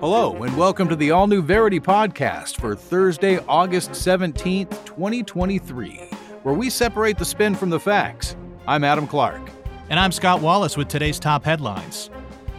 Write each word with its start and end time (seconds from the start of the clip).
Hello, 0.00 0.42
and 0.42 0.56
welcome 0.56 0.88
to 0.88 0.96
the 0.96 1.12
All 1.12 1.28
New 1.28 1.40
Verity 1.42 1.78
podcast 1.78 2.56
for 2.58 2.74
Thursday, 2.74 3.38
August 3.46 3.92
17th, 3.92 4.84
2023, 4.84 6.10
where 6.42 6.56
we 6.56 6.68
separate 6.68 7.18
the 7.18 7.24
spin 7.24 7.54
from 7.54 7.70
the 7.70 7.78
facts. 7.78 8.34
I'm 8.66 8.82
Adam 8.82 9.06
Clark. 9.06 9.48
And 9.90 10.00
I'm 10.00 10.10
Scott 10.10 10.40
Wallace 10.40 10.76
with 10.76 10.88
today's 10.88 11.20
top 11.20 11.44
headlines. 11.44 12.10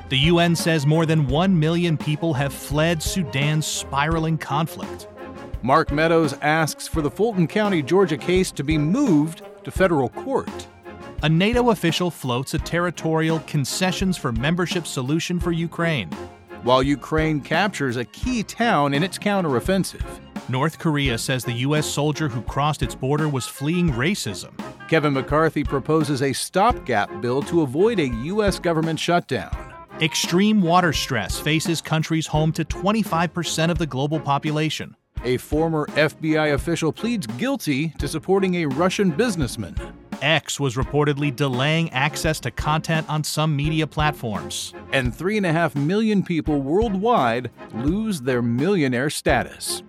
The 0.07 0.19
UN 0.19 0.55
says 0.55 0.85
more 0.85 1.05
than 1.05 1.27
1 1.27 1.59
million 1.59 1.97
people 1.97 2.33
have 2.33 2.53
fled 2.53 3.03
Sudan's 3.03 3.67
spiraling 3.67 4.37
conflict. 4.37 5.09
Mark 5.63 5.91
Meadows 5.91 6.31
asks 6.41 6.87
for 6.87 7.01
the 7.01 7.11
Fulton 7.11 7.45
County, 7.45 7.81
Georgia 7.81 8.17
case 8.17 8.51
to 8.51 8.63
be 8.63 8.77
moved 8.77 9.41
to 9.65 9.71
federal 9.71 10.07
court. 10.07 10.67
A 11.23 11.29
NATO 11.29 11.69
official 11.69 12.09
floats 12.09 12.55
a 12.55 12.57
territorial 12.57 13.41
concessions 13.41 14.17
for 14.17 14.31
membership 14.31 14.87
solution 14.87 15.39
for 15.39 15.51
Ukraine. 15.51 16.09
While 16.63 16.81
Ukraine 16.81 17.41
captures 17.41 17.95
a 17.95 18.05
key 18.05 18.41
town 18.41 18.95
in 18.95 19.03
its 19.03 19.19
counteroffensive. 19.19 20.03
North 20.49 20.79
Korea 20.79 21.19
says 21.19 21.45
the 21.45 21.61
U.S. 21.67 21.85
soldier 21.85 22.27
who 22.27 22.41
crossed 22.41 22.81
its 22.81 22.95
border 22.95 23.29
was 23.29 23.45
fleeing 23.45 23.91
racism. 23.91 24.49
Kevin 24.89 25.13
McCarthy 25.13 25.63
proposes 25.63 26.23
a 26.23 26.33
stopgap 26.33 27.21
bill 27.21 27.43
to 27.43 27.61
avoid 27.61 27.99
a 27.99 28.07
U.S. 28.07 28.57
government 28.57 28.99
shutdown. 28.99 29.55
Extreme 30.01 30.63
water 30.63 30.91
stress 30.91 31.39
faces 31.39 31.81
countries 31.81 32.25
home 32.25 32.51
to 32.53 32.65
25% 32.65 33.69
of 33.69 33.77
the 33.77 33.85
global 33.85 34.19
population. 34.19 34.95
A 35.23 35.37
former 35.37 35.85
FBI 35.89 36.55
official 36.55 36.91
pleads 36.91 37.27
guilty 37.27 37.89
to 37.99 38.07
supporting 38.07 38.55
a 38.55 38.65
Russian 38.65 39.11
businessman. 39.11 39.75
X 40.21 40.59
was 40.59 40.75
reportedly 40.75 41.35
delaying 41.35 41.89
access 41.91 42.39
to 42.41 42.51
content 42.51 43.09
on 43.09 43.23
some 43.23 43.55
media 43.55 43.87
platforms. 43.87 44.73
And 44.91 45.13
3.5 45.13 45.75
million 45.75 46.23
people 46.23 46.61
worldwide 46.61 47.51
lose 47.73 48.21
their 48.21 48.41
millionaire 48.41 49.09
status. 49.09 49.83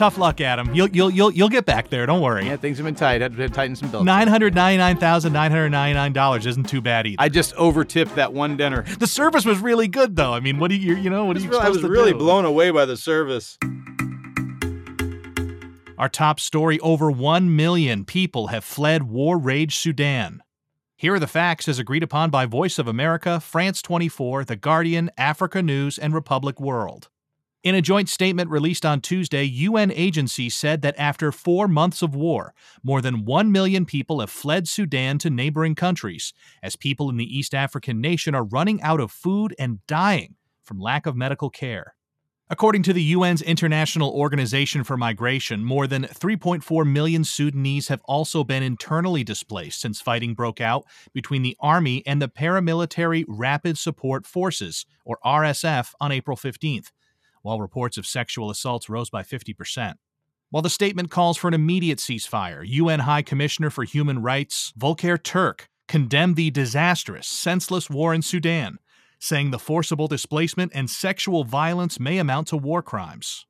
Tough 0.00 0.16
luck, 0.16 0.40
Adam. 0.40 0.74
You'll 0.74 0.88
you'll 0.88 1.10
you'll 1.10 1.30
you'll 1.30 1.50
get 1.50 1.66
back 1.66 1.90
there. 1.90 2.06
Don't 2.06 2.22
worry. 2.22 2.46
Yeah, 2.46 2.56
things 2.56 2.78
have 2.78 2.86
been 2.86 2.94
tight. 2.94 3.20
Had 3.20 3.36
to 3.36 3.48
tighten 3.50 3.76
some 3.76 3.90
belts. 3.90 4.06
Nine 4.06 4.28
hundred 4.28 4.54
ninety 4.54 4.78
nine 4.78 4.96
thousand 4.96 5.34
nine 5.34 5.50
hundred 5.50 5.68
ninety 5.68 5.92
nine 5.92 6.14
dollars 6.14 6.46
isn't 6.46 6.70
too 6.70 6.80
bad 6.80 7.06
either. 7.06 7.16
I 7.18 7.28
just 7.28 7.52
overtipped 7.56 8.14
that 8.14 8.32
one 8.32 8.56
dinner. 8.56 8.84
The 8.98 9.06
service 9.06 9.44
was 9.44 9.58
really 9.58 9.88
good, 9.88 10.16
though. 10.16 10.32
I 10.32 10.40
mean, 10.40 10.58
what 10.58 10.70
do 10.70 10.76
you 10.76 10.96
you 10.96 11.10
know 11.10 11.26
what 11.26 11.36
do 11.36 11.42
you? 11.42 11.54
I 11.54 11.68
was 11.68 11.82
really 11.82 12.14
blown 12.14 12.46
away 12.46 12.70
by 12.70 12.86
the 12.86 12.96
service. 12.96 13.58
Our 16.00 16.08
top 16.08 16.40
story 16.40 16.80
over 16.80 17.10
1 17.10 17.54
million 17.54 18.06
people 18.06 18.46
have 18.46 18.64
fled 18.64 19.02
war 19.02 19.36
raged 19.36 19.78
Sudan. 19.78 20.42
Here 20.96 21.12
are 21.12 21.18
the 21.18 21.26
facts 21.26 21.68
as 21.68 21.78
agreed 21.78 22.02
upon 22.02 22.30
by 22.30 22.46
Voice 22.46 22.78
of 22.78 22.88
America, 22.88 23.38
France 23.38 23.82
24, 23.82 24.46
The 24.46 24.56
Guardian, 24.56 25.10
Africa 25.18 25.60
News, 25.60 25.98
and 25.98 26.14
Republic 26.14 26.58
World. 26.58 27.10
In 27.62 27.74
a 27.74 27.82
joint 27.82 28.08
statement 28.08 28.48
released 28.48 28.86
on 28.86 29.02
Tuesday, 29.02 29.44
UN 29.44 29.92
agencies 29.92 30.54
said 30.56 30.80
that 30.80 30.98
after 30.98 31.30
four 31.30 31.68
months 31.68 32.00
of 32.00 32.14
war, 32.14 32.54
more 32.82 33.02
than 33.02 33.26
1 33.26 33.52
million 33.52 33.84
people 33.84 34.20
have 34.20 34.30
fled 34.30 34.66
Sudan 34.68 35.18
to 35.18 35.28
neighboring 35.28 35.74
countries, 35.74 36.32
as 36.62 36.76
people 36.76 37.10
in 37.10 37.18
the 37.18 37.38
East 37.38 37.54
African 37.54 38.00
nation 38.00 38.34
are 38.34 38.44
running 38.44 38.80
out 38.80 39.00
of 39.00 39.12
food 39.12 39.54
and 39.58 39.84
dying 39.86 40.36
from 40.62 40.80
lack 40.80 41.04
of 41.04 41.14
medical 41.14 41.50
care. 41.50 41.94
According 42.52 42.82
to 42.82 42.92
the 42.92 43.12
UN's 43.12 43.42
International 43.42 44.10
Organization 44.10 44.82
for 44.82 44.96
Migration, 44.96 45.64
more 45.64 45.86
than 45.86 46.02
3.4 46.02 46.84
million 46.84 47.22
Sudanese 47.22 47.86
have 47.86 48.00
also 48.06 48.42
been 48.42 48.64
internally 48.64 49.22
displaced 49.22 49.80
since 49.80 50.00
fighting 50.00 50.34
broke 50.34 50.60
out 50.60 50.84
between 51.14 51.42
the 51.42 51.56
army 51.60 52.02
and 52.06 52.20
the 52.20 52.26
paramilitary 52.26 53.24
Rapid 53.28 53.78
Support 53.78 54.26
Forces, 54.26 54.84
or 55.04 55.20
RSF, 55.24 55.92
on 56.00 56.10
April 56.10 56.36
15th, 56.36 56.90
while 57.42 57.60
reports 57.60 57.96
of 57.96 58.04
sexual 58.04 58.50
assaults 58.50 58.88
rose 58.88 59.10
by 59.10 59.22
50%. 59.22 59.94
While 60.50 60.62
the 60.62 60.70
statement 60.70 61.08
calls 61.08 61.36
for 61.36 61.46
an 61.46 61.54
immediate 61.54 62.00
ceasefire, 62.00 62.64
UN 62.66 63.00
High 63.00 63.22
Commissioner 63.22 63.70
for 63.70 63.84
Human 63.84 64.22
Rights, 64.22 64.72
Volker 64.76 65.16
Turk, 65.16 65.68
condemned 65.86 66.34
the 66.34 66.50
disastrous, 66.50 67.28
senseless 67.28 67.88
war 67.88 68.12
in 68.12 68.22
Sudan 68.22 68.80
saying 69.20 69.50
the 69.50 69.58
forcible 69.58 70.08
displacement 70.08 70.72
and 70.74 70.90
sexual 70.90 71.44
violence 71.44 72.00
may 72.00 72.18
amount 72.18 72.48
to 72.48 72.56
war 72.56 72.82
crimes. 72.82 73.46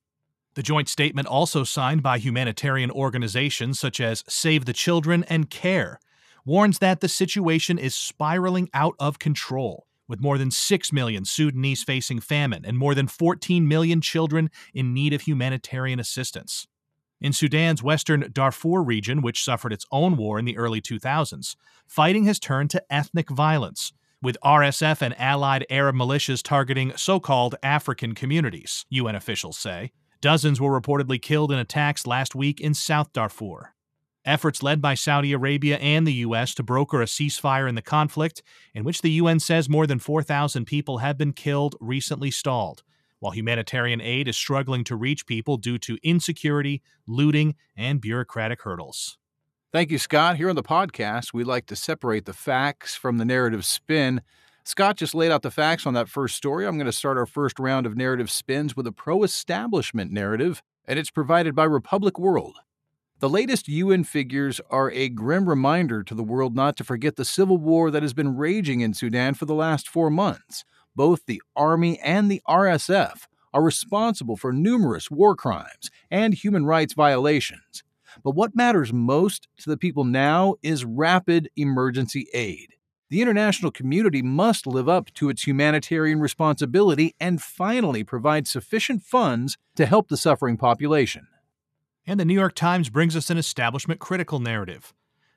The 0.54 0.62
joint 0.62 0.88
statement, 0.88 1.28
also 1.28 1.62
signed 1.62 2.02
by 2.02 2.18
humanitarian 2.18 2.90
organizations 2.90 3.78
such 3.78 4.00
as 4.00 4.24
Save 4.28 4.64
the 4.64 4.72
Children 4.72 5.24
and 5.24 5.48
CARE, 5.48 6.00
warns 6.44 6.80
that 6.80 7.00
the 7.00 7.08
situation 7.08 7.78
is 7.78 7.94
spiraling 7.94 8.68
out 8.74 8.96
of 8.98 9.20
control, 9.20 9.86
with 10.08 10.20
more 10.20 10.38
than 10.38 10.50
6 10.50 10.92
million 10.92 11.24
Sudanese 11.24 11.84
facing 11.84 12.18
famine 12.18 12.64
and 12.64 12.76
more 12.76 12.96
than 12.96 13.06
14 13.06 13.68
million 13.68 14.00
children 14.00 14.50
in 14.74 14.92
need 14.92 15.12
of 15.12 15.22
humanitarian 15.22 16.00
assistance. 16.00 16.66
In 17.20 17.32
Sudan's 17.32 17.82
western 17.82 18.28
Darfur 18.32 18.82
region, 18.82 19.22
which 19.22 19.44
suffered 19.44 19.72
its 19.72 19.86
own 19.92 20.16
war 20.16 20.38
in 20.38 20.46
the 20.46 20.56
early 20.56 20.80
2000s, 20.80 21.54
fighting 21.86 22.24
has 22.24 22.40
turned 22.40 22.70
to 22.70 22.82
ethnic 22.90 23.30
violence, 23.30 23.92
with 24.22 24.36
RSF 24.44 25.02
and 25.02 25.18
allied 25.18 25.66
Arab 25.70 25.96
militias 25.96 26.42
targeting 26.42 26.92
so 26.96 27.20
called 27.20 27.54
African 27.62 28.14
communities, 28.14 28.84
UN 28.90 29.14
officials 29.14 29.58
say. 29.58 29.92
Dozens 30.20 30.60
were 30.60 30.78
reportedly 30.78 31.20
killed 31.20 31.50
in 31.50 31.58
attacks 31.58 32.06
last 32.06 32.34
week 32.34 32.60
in 32.60 32.74
South 32.74 33.12
Darfur. 33.12 33.74
Efforts 34.26 34.62
led 34.62 34.82
by 34.82 34.92
Saudi 34.94 35.32
Arabia 35.32 35.78
and 35.78 36.06
the 36.06 36.12
U.S. 36.12 36.54
to 36.54 36.62
broker 36.62 37.00
a 37.00 37.06
ceasefire 37.06 37.66
in 37.66 37.74
the 37.74 37.80
conflict, 37.80 38.42
in 38.74 38.84
which 38.84 39.00
the 39.00 39.12
UN 39.12 39.40
says 39.40 39.68
more 39.68 39.86
than 39.86 39.98
4,000 39.98 40.66
people 40.66 40.98
have 40.98 41.16
been 41.16 41.32
killed, 41.32 41.74
recently 41.80 42.30
stalled, 42.30 42.82
while 43.18 43.32
humanitarian 43.32 44.02
aid 44.02 44.28
is 44.28 44.36
struggling 44.36 44.84
to 44.84 44.94
reach 44.94 45.26
people 45.26 45.56
due 45.56 45.78
to 45.78 45.96
insecurity, 46.02 46.82
looting, 47.06 47.54
and 47.74 48.02
bureaucratic 48.02 48.60
hurdles. 48.60 49.16
Thank 49.72 49.92
you, 49.92 49.98
Scott. 49.98 50.34
Here 50.34 50.50
on 50.50 50.56
the 50.56 50.64
podcast, 50.64 51.32
we 51.32 51.44
like 51.44 51.66
to 51.66 51.76
separate 51.76 52.24
the 52.24 52.32
facts 52.32 52.96
from 52.96 53.18
the 53.18 53.24
narrative 53.24 53.64
spin. 53.64 54.20
Scott 54.64 54.96
just 54.96 55.14
laid 55.14 55.30
out 55.30 55.42
the 55.42 55.50
facts 55.52 55.86
on 55.86 55.94
that 55.94 56.08
first 56.08 56.34
story. 56.34 56.66
I'm 56.66 56.76
going 56.76 56.86
to 56.86 56.92
start 56.92 57.16
our 57.16 57.24
first 57.24 57.56
round 57.60 57.86
of 57.86 57.96
narrative 57.96 58.32
spins 58.32 58.74
with 58.74 58.88
a 58.88 58.92
pro 58.92 59.22
establishment 59.22 60.10
narrative, 60.10 60.60
and 60.88 60.98
it's 60.98 61.12
provided 61.12 61.54
by 61.54 61.62
Republic 61.62 62.18
World. 62.18 62.56
The 63.20 63.28
latest 63.28 63.68
UN 63.68 64.02
figures 64.02 64.60
are 64.70 64.90
a 64.90 65.08
grim 65.08 65.48
reminder 65.48 66.02
to 66.02 66.16
the 66.16 66.24
world 66.24 66.56
not 66.56 66.76
to 66.78 66.84
forget 66.84 67.14
the 67.14 67.24
civil 67.24 67.56
war 67.56 67.92
that 67.92 68.02
has 68.02 68.12
been 68.12 68.36
raging 68.36 68.80
in 68.80 68.92
Sudan 68.92 69.34
for 69.34 69.44
the 69.44 69.54
last 69.54 69.88
four 69.88 70.10
months. 70.10 70.64
Both 70.96 71.26
the 71.26 71.40
Army 71.54 71.96
and 72.00 72.28
the 72.28 72.42
RSF 72.48 73.28
are 73.54 73.62
responsible 73.62 74.36
for 74.36 74.52
numerous 74.52 75.12
war 75.12 75.36
crimes 75.36 75.92
and 76.10 76.34
human 76.34 76.66
rights 76.66 76.94
violations. 76.94 77.84
But 78.22 78.34
what 78.34 78.56
matters 78.56 78.92
most 78.92 79.48
to 79.58 79.70
the 79.70 79.76
people 79.76 80.04
now 80.04 80.54
is 80.62 80.84
rapid 80.84 81.50
emergency 81.56 82.28
aid. 82.32 82.74
The 83.10 83.20
international 83.20 83.72
community 83.72 84.22
must 84.22 84.68
live 84.68 84.88
up 84.88 85.12
to 85.14 85.28
its 85.30 85.44
humanitarian 85.44 86.20
responsibility 86.20 87.16
and 87.18 87.42
finally 87.42 88.04
provide 88.04 88.46
sufficient 88.46 89.02
funds 89.02 89.58
to 89.74 89.84
help 89.84 90.08
the 90.08 90.16
suffering 90.16 90.56
population. 90.56 91.26
And 92.06 92.20
the 92.20 92.24
New 92.24 92.34
York 92.34 92.54
Times 92.54 92.88
brings 92.88 93.16
us 93.16 93.28
an 93.28 93.36
establishment 93.36 93.98
critical 93.98 94.38
narrative. 94.38 94.94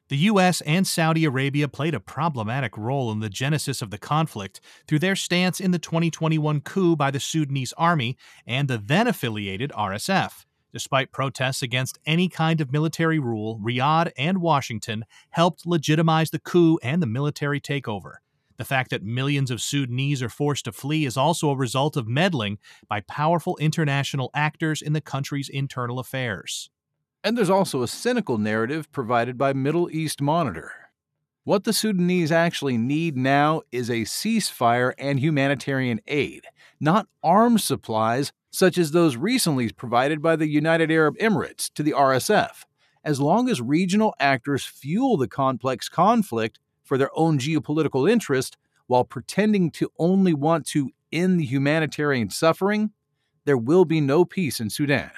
The 0.09 0.17
U.S. 0.17 0.61
and 0.61 0.85
Saudi 0.85 1.25
Arabia 1.25 1.67
played 1.67 1.95
a 1.95 1.99
problematic 1.99 2.77
role 2.77 3.11
in 3.11 3.21
the 3.21 3.29
genesis 3.29 3.81
of 3.81 3.89
the 3.89 3.97
conflict 3.97 4.61
through 4.87 4.99
their 4.99 5.15
stance 5.15 5.59
in 5.59 5.71
the 5.71 5.79
2021 5.79 6.61
coup 6.61 6.95
by 6.95 7.09
the 7.09 7.19
Sudanese 7.19 7.73
army 7.77 8.17
and 8.45 8.67
the 8.67 8.77
then 8.77 9.07
affiliated 9.07 9.71
RSF. 9.71 10.45
Despite 10.73 11.11
protests 11.11 11.61
against 11.61 11.99
any 12.03 12.27
kind 12.27 12.59
of 12.59 12.71
military 12.71 13.19
rule, 13.19 13.59
Riyadh 13.63 14.11
and 14.17 14.41
Washington 14.41 15.05
helped 15.29 15.67
legitimize 15.67 16.31
the 16.31 16.39
coup 16.39 16.79
and 16.81 16.99
the 16.99 17.07
military 17.07 17.61
takeover. 17.61 18.15
The 18.57 18.65
fact 18.65 18.89
that 18.89 19.03
millions 19.03 19.51
of 19.51 19.61
Sudanese 19.61 20.23
are 20.23 20.29
forced 20.29 20.65
to 20.65 20.71
flee 20.71 21.05
is 21.05 21.15
also 21.15 21.51
a 21.51 21.55
result 21.55 21.95
of 21.95 22.07
meddling 22.07 22.57
by 22.87 23.01
powerful 23.01 23.55
international 23.57 24.31
actors 24.33 24.81
in 24.81 24.93
the 24.93 25.01
country's 25.01 25.47
internal 25.47 25.99
affairs. 25.99 26.71
And 27.23 27.37
there's 27.37 27.51
also 27.51 27.83
a 27.83 27.87
cynical 27.87 28.39
narrative 28.39 28.91
provided 28.91 29.37
by 29.37 29.53
Middle 29.53 29.89
East 29.91 30.21
Monitor. 30.21 30.71
What 31.43 31.65
the 31.65 31.73
Sudanese 31.73 32.31
actually 32.31 32.77
need 32.77 33.15
now 33.15 33.61
is 33.71 33.89
a 33.89 34.03
ceasefire 34.03 34.93
and 34.97 35.19
humanitarian 35.19 35.99
aid, 36.07 36.45
not 36.79 37.07
arms 37.21 37.63
supplies 37.63 38.31
such 38.53 38.77
as 38.77 38.91
those 38.91 39.17
recently 39.17 39.69
provided 39.71 40.21
by 40.21 40.35
the 40.35 40.47
United 40.47 40.91
Arab 40.91 41.17
Emirates 41.17 41.73
to 41.73 41.81
the 41.81 41.91
RSF, 41.91 42.63
as 43.03 43.19
long 43.19 43.49
as 43.49 43.59
regional 43.59 44.13
actors 44.19 44.63
fuel 44.63 45.17
the 45.17 45.27
complex 45.27 45.89
conflict 45.89 46.59
for 46.83 46.97
their 46.97 47.09
own 47.15 47.39
geopolitical 47.39 48.09
interest 48.09 48.55
while 48.85 49.03
pretending 49.03 49.71
to 49.71 49.89
only 49.97 50.35
want 50.35 50.67
to 50.67 50.91
end 51.11 51.39
the 51.39 51.45
humanitarian 51.45 52.29
suffering, 52.29 52.91
there 53.45 53.57
will 53.57 53.85
be 53.85 53.99
no 53.99 54.23
peace 54.23 54.59
in 54.59 54.69
Sudan. 54.69 55.11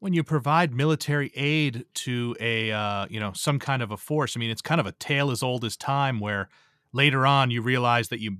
when 0.00 0.12
you 0.12 0.24
provide 0.24 0.74
military 0.74 1.30
aid 1.36 1.84
to 1.94 2.34
a 2.40 2.72
uh, 2.72 3.06
you 3.08 3.20
know 3.20 3.32
some 3.32 3.60
kind 3.60 3.82
of 3.82 3.92
a 3.92 3.96
force 3.96 4.36
i 4.36 4.40
mean 4.40 4.50
it's 4.50 4.60
kind 4.60 4.80
of 4.80 4.86
a 4.86 4.92
tale 4.92 5.30
as 5.30 5.44
old 5.44 5.64
as 5.64 5.76
time 5.76 6.18
where 6.18 6.48
later 6.92 7.24
on 7.24 7.52
you 7.52 7.62
realize 7.62 8.08
that 8.08 8.18
you 8.18 8.38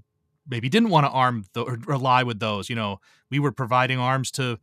maybe 0.52 0.68
didn't 0.68 0.90
want 0.90 1.04
to 1.04 1.10
arm 1.10 1.44
the, 1.54 1.62
or 1.62 1.78
rely 1.86 2.22
with 2.22 2.38
those 2.38 2.70
you 2.70 2.76
know 2.76 3.00
we 3.30 3.40
were 3.40 3.50
providing 3.50 3.98
arms 3.98 4.30
to 4.30 4.58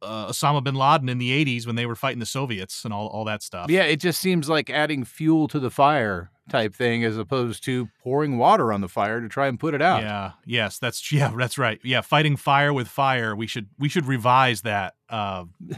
uh, 0.00 0.28
Osama 0.28 0.62
bin 0.62 0.74
Laden 0.74 1.08
in 1.08 1.18
the 1.18 1.44
80s 1.44 1.66
when 1.66 1.76
they 1.76 1.86
were 1.86 1.94
fighting 1.94 2.20
the 2.20 2.26
Soviets 2.26 2.84
and 2.84 2.92
all, 2.92 3.06
all 3.08 3.24
that 3.24 3.42
stuff. 3.42 3.70
Yeah, 3.70 3.84
it 3.84 3.96
just 3.96 4.20
seems 4.20 4.50
like 4.50 4.68
adding 4.68 5.04
fuel 5.04 5.48
to 5.48 5.58
the 5.58 5.70
fire 5.70 6.30
type 6.48 6.74
thing 6.74 7.04
as 7.04 7.16
opposed 7.16 7.64
to 7.64 7.88
pouring 8.02 8.36
water 8.38 8.72
on 8.72 8.80
the 8.80 8.88
fire 8.88 9.20
to 9.20 9.28
try 9.28 9.46
and 9.46 9.58
put 9.58 9.74
it 9.74 9.80
out. 9.80 10.02
Yeah. 10.02 10.32
Yes, 10.44 10.78
that's 10.78 11.12
yeah, 11.12 11.32
that's 11.36 11.58
right. 11.58 11.80
Yeah, 11.82 12.00
fighting 12.00 12.36
fire 12.36 12.72
with 12.72 12.88
fire. 12.88 13.34
We 13.34 13.46
should 13.46 13.68
we 13.78 13.88
should 13.88 14.06
revise 14.06 14.62
that. 14.62 14.94
Uh, 15.08 15.44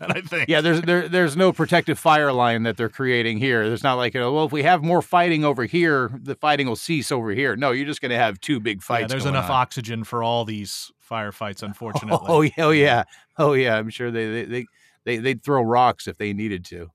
I 0.00 0.20
think. 0.20 0.48
Yeah, 0.48 0.60
there's 0.60 0.82
there, 0.82 1.08
there's 1.08 1.36
no 1.36 1.52
protective 1.52 1.98
fire 1.98 2.32
line 2.32 2.64
that 2.64 2.76
they're 2.76 2.88
creating 2.88 3.38
here. 3.38 3.66
There's 3.66 3.82
not 3.82 3.94
like 3.94 4.14
you 4.14 4.20
know, 4.20 4.32
well, 4.32 4.44
if 4.44 4.52
we 4.52 4.62
have 4.62 4.82
more 4.82 5.02
fighting 5.02 5.44
over 5.44 5.64
here, 5.64 6.10
the 6.14 6.34
fighting 6.34 6.66
will 6.66 6.76
cease 6.76 7.10
over 7.10 7.30
here. 7.30 7.56
No, 7.56 7.70
you're 7.70 7.86
just 7.86 8.00
going 8.00 8.10
to 8.10 8.18
have 8.18 8.40
two 8.40 8.60
big 8.60 8.82
fights. 8.82 9.02
Yeah, 9.02 9.06
there's 9.08 9.26
enough 9.26 9.46
on. 9.46 9.52
oxygen 9.52 10.04
for 10.04 10.22
all 10.22 10.44
these 10.44 10.92
firefights. 11.08 11.62
Unfortunately. 11.68 12.26
Oh, 12.28 12.42
yeah, 12.42 12.52
oh 12.58 12.70
yeah, 12.70 13.04
oh 13.38 13.52
yeah. 13.54 13.76
I'm 13.76 13.90
sure 13.90 14.10
they 14.10 14.44
they, 14.44 14.66
they 15.04 15.16
they'd 15.18 15.42
throw 15.42 15.62
rocks 15.62 16.06
if 16.06 16.18
they 16.18 16.32
needed 16.32 16.64
to. 16.66 16.90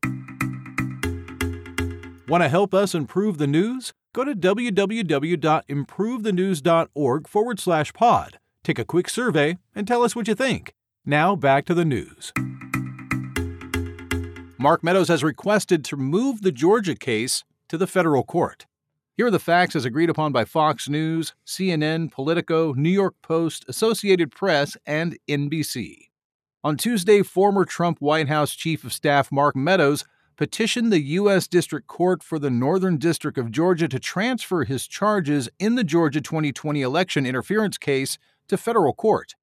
Want 2.27 2.41
to 2.41 2.49
help 2.49 2.73
us 2.73 2.95
improve 2.95 3.37
the 3.37 3.47
news? 3.47 3.93
Go 4.13 4.23
to 4.23 4.33
www.improvethenews.org 4.33 7.27
forward 7.27 7.59
slash 7.59 7.93
pod. 7.93 8.39
Take 8.63 8.79
a 8.79 8.85
quick 8.85 9.09
survey 9.09 9.57
and 9.75 9.85
tell 9.85 10.03
us 10.03 10.15
what 10.15 10.29
you 10.29 10.35
think. 10.35 10.73
Now 11.05 11.35
back 11.35 11.65
to 11.65 11.73
the 11.73 11.83
news. 11.83 12.31
Mark 14.57 14.85
Meadows 14.85 15.09
has 15.09 15.21
requested 15.21 15.83
to 15.83 15.97
move 15.97 16.41
the 16.41 16.53
Georgia 16.53 16.95
case 16.95 17.43
to 17.67 17.77
the 17.77 17.87
federal 17.87 18.23
court. 18.23 18.67
Here 19.17 19.27
are 19.27 19.31
the 19.31 19.37
facts 19.37 19.75
as 19.75 19.83
agreed 19.83 20.09
upon 20.09 20.31
by 20.31 20.45
Fox 20.45 20.87
News, 20.87 21.35
CNN, 21.45 22.09
Politico, 22.09 22.71
New 22.71 22.89
York 22.89 23.15
Post, 23.21 23.65
Associated 23.67 24.31
Press, 24.31 24.77
and 24.85 25.17
NBC. 25.27 26.07
On 26.63 26.77
Tuesday, 26.77 27.21
former 27.21 27.65
Trump 27.65 27.97
White 27.99 28.29
House 28.29 28.55
Chief 28.55 28.85
of 28.85 28.93
Staff 28.93 29.29
Mark 29.29 29.57
Meadows 29.57 30.05
petitioned 30.35 30.91
the 30.91 31.01
U.S. 31.01 31.47
District 31.47 31.87
Court 31.87 32.23
for 32.23 32.39
the 32.39 32.49
Northern 32.49 32.97
District 32.97 33.37
of 33.37 33.51
Georgia 33.51 33.87
to 33.87 33.99
transfer 33.99 34.63
his 34.63 34.87
charges 34.87 35.49
in 35.59 35.75
the 35.75 35.83
Georgia 35.83 36.21
2020 36.21 36.81
election 36.81 37.25
interference 37.25 37.77
case 37.77 38.17
to 38.47 38.57
federal 38.57 38.93
court. 38.93 39.35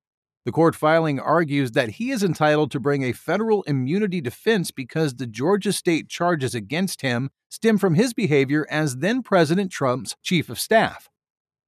The 0.45 0.53
court 0.53 0.75
filing 0.75 1.21
argues 1.21 1.73
that 1.73 1.91
he 1.91 2.11
is 2.11 2.23
entitled 2.23 2.71
to 2.71 2.81
bring 2.81 3.03
a 3.03 3.13
federal 3.13 3.63
immunity 3.65 4.21
defense 4.21 4.71
because 4.71 5.15
the 5.15 5.27
Georgia 5.27 5.73
state 5.73 6.09
charges 6.09 6.55
against 6.55 7.03
him 7.03 7.31
stem 7.51 7.77
from 7.77 7.95
his 7.95 8.15
behavior 8.15 8.67
as 8.71 8.97
then 8.97 9.23
President 9.23 9.71
Trump's 9.71 10.17
chief 10.23 10.49
of 10.49 10.59
staff. 10.59 11.11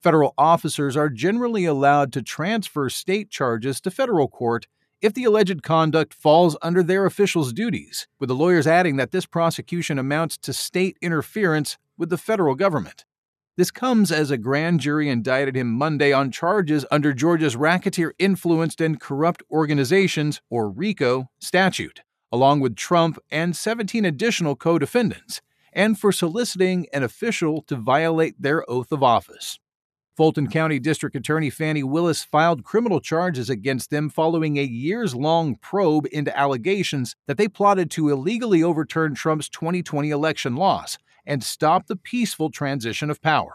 Federal 0.02 0.34
officers 0.38 0.96
are 0.96 1.10
generally 1.10 1.64
allowed 1.64 2.12
to 2.12 2.22
transfer 2.22 2.88
state 2.88 3.30
charges 3.30 3.80
to 3.82 3.90
federal 3.90 4.26
court 4.26 4.66
if 5.02 5.12
the 5.12 5.24
alleged 5.24 5.64
conduct 5.64 6.14
falls 6.14 6.56
under 6.62 6.82
their 6.82 7.04
officials' 7.04 7.52
duties, 7.52 8.06
with 8.20 8.28
the 8.28 8.36
lawyers 8.36 8.68
adding 8.68 8.96
that 8.96 9.10
this 9.10 9.26
prosecution 9.26 9.98
amounts 9.98 10.38
to 10.38 10.52
state 10.52 10.96
interference 11.02 11.76
with 11.98 12.08
the 12.08 12.16
federal 12.16 12.54
government. 12.54 13.04
This 13.56 13.72
comes 13.72 14.10
as 14.10 14.30
a 14.30 14.38
grand 14.38 14.80
jury 14.80 15.10
indicted 15.10 15.56
him 15.56 15.72
Monday 15.72 16.12
on 16.12 16.30
charges 16.30 16.86
under 16.90 17.12
Georgia's 17.12 17.56
Racketeer 17.56 18.14
Influenced 18.18 18.80
and 18.80 18.98
Corrupt 18.98 19.42
Organizations, 19.50 20.40
or 20.48 20.70
RICO, 20.70 21.28
statute, 21.38 22.02
along 22.30 22.60
with 22.60 22.76
Trump 22.76 23.18
and 23.30 23.54
17 23.54 24.04
additional 24.04 24.56
co 24.56 24.78
defendants, 24.78 25.42
and 25.72 25.98
for 25.98 26.12
soliciting 26.12 26.86
an 26.92 27.02
official 27.02 27.62
to 27.62 27.76
violate 27.76 28.40
their 28.40 28.68
oath 28.70 28.92
of 28.92 29.02
office. 29.02 29.58
Fulton 30.14 30.46
County 30.46 30.78
District 30.78 31.16
Attorney 31.16 31.48
Fani 31.48 31.82
Willis 31.82 32.22
filed 32.22 32.64
criminal 32.64 33.00
charges 33.00 33.48
against 33.48 33.88
them 33.88 34.10
following 34.10 34.58
a 34.58 34.62
years 34.62 35.14
long 35.14 35.56
probe 35.56 36.06
into 36.12 36.36
allegations 36.38 37.16
that 37.26 37.38
they 37.38 37.48
plotted 37.48 37.90
to 37.92 38.10
illegally 38.10 38.62
overturn 38.62 39.14
Trump's 39.14 39.48
2020 39.48 40.10
election 40.10 40.54
loss 40.54 40.98
and 41.24 41.42
stop 41.42 41.86
the 41.86 41.96
peaceful 41.96 42.50
transition 42.50 43.08
of 43.10 43.22
power. 43.22 43.54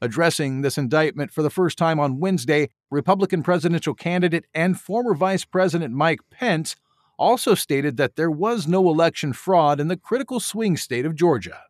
Addressing 0.00 0.62
this 0.62 0.76
indictment 0.76 1.30
for 1.30 1.42
the 1.42 1.50
first 1.50 1.78
time 1.78 2.00
on 2.00 2.18
Wednesday, 2.18 2.68
Republican 2.90 3.44
presidential 3.44 3.94
candidate 3.94 4.46
and 4.52 4.80
former 4.80 5.14
Vice 5.14 5.44
President 5.44 5.94
Mike 5.94 6.20
Pence 6.30 6.74
also 7.16 7.54
stated 7.54 7.96
that 7.96 8.16
there 8.16 8.30
was 8.30 8.66
no 8.66 8.88
election 8.88 9.32
fraud 9.32 9.78
in 9.78 9.86
the 9.86 9.96
critical 9.96 10.40
swing 10.40 10.76
state 10.76 11.06
of 11.06 11.14
Georgia. 11.14 11.62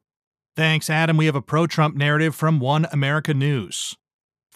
Thanks, 0.57 0.89
Adam. 0.89 1.19
We 1.19 1.27
have 1.27 1.37
a 1.37 1.43
pro 1.43 1.67
Trump 1.67 1.97
narrative 1.97 2.35
from 2.35 2.61
One 2.61 2.87
America 2.91 3.35
News. 3.35 3.95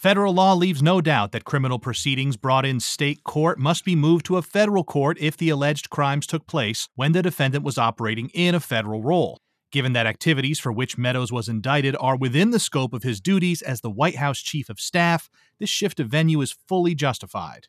Federal 0.01 0.33
law 0.33 0.55
leaves 0.55 0.81
no 0.81 0.99
doubt 0.99 1.31
that 1.31 1.45
criminal 1.45 1.77
proceedings 1.77 2.35
brought 2.35 2.65
in 2.65 2.79
state 2.79 3.23
court 3.23 3.59
must 3.59 3.85
be 3.85 3.95
moved 3.95 4.25
to 4.25 4.37
a 4.37 4.41
federal 4.41 4.83
court 4.83 5.15
if 5.19 5.37
the 5.37 5.49
alleged 5.49 5.91
crimes 5.91 6.25
took 6.25 6.47
place 6.47 6.89
when 6.95 7.11
the 7.11 7.21
defendant 7.21 7.63
was 7.63 7.77
operating 7.77 8.29
in 8.29 8.55
a 8.55 8.59
federal 8.59 9.03
role. 9.03 9.37
Given 9.71 9.93
that 9.93 10.07
activities 10.07 10.57
for 10.57 10.71
which 10.71 10.97
Meadows 10.97 11.31
was 11.31 11.47
indicted 11.47 11.95
are 11.99 12.17
within 12.17 12.49
the 12.49 12.57
scope 12.57 12.95
of 12.95 13.03
his 13.03 13.21
duties 13.21 13.61
as 13.61 13.81
the 13.81 13.91
White 13.91 14.15
House 14.15 14.39
Chief 14.39 14.69
of 14.69 14.79
Staff, 14.79 15.29
this 15.59 15.69
shift 15.69 15.99
of 15.99 16.07
venue 16.07 16.41
is 16.41 16.57
fully 16.67 16.95
justified. 16.95 17.67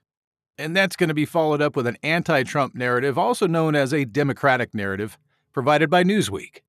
And 0.57 0.75
that's 0.75 0.97
going 0.97 1.09
to 1.09 1.15
be 1.15 1.27
followed 1.27 1.61
up 1.61 1.77
with 1.77 1.87
an 1.87 1.99
anti 2.03 2.45
Trump 2.45 2.75
narrative, 2.75 3.19
also 3.19 3.47
known 3.47 3.77
as 3.77 3.93
a 3.93 4.07
Democratic 4.07 4.75
narrative, 4.75 5.19
provided 5.53 5.91
by 5.91 6.03
Newsweek. 6.03 6.63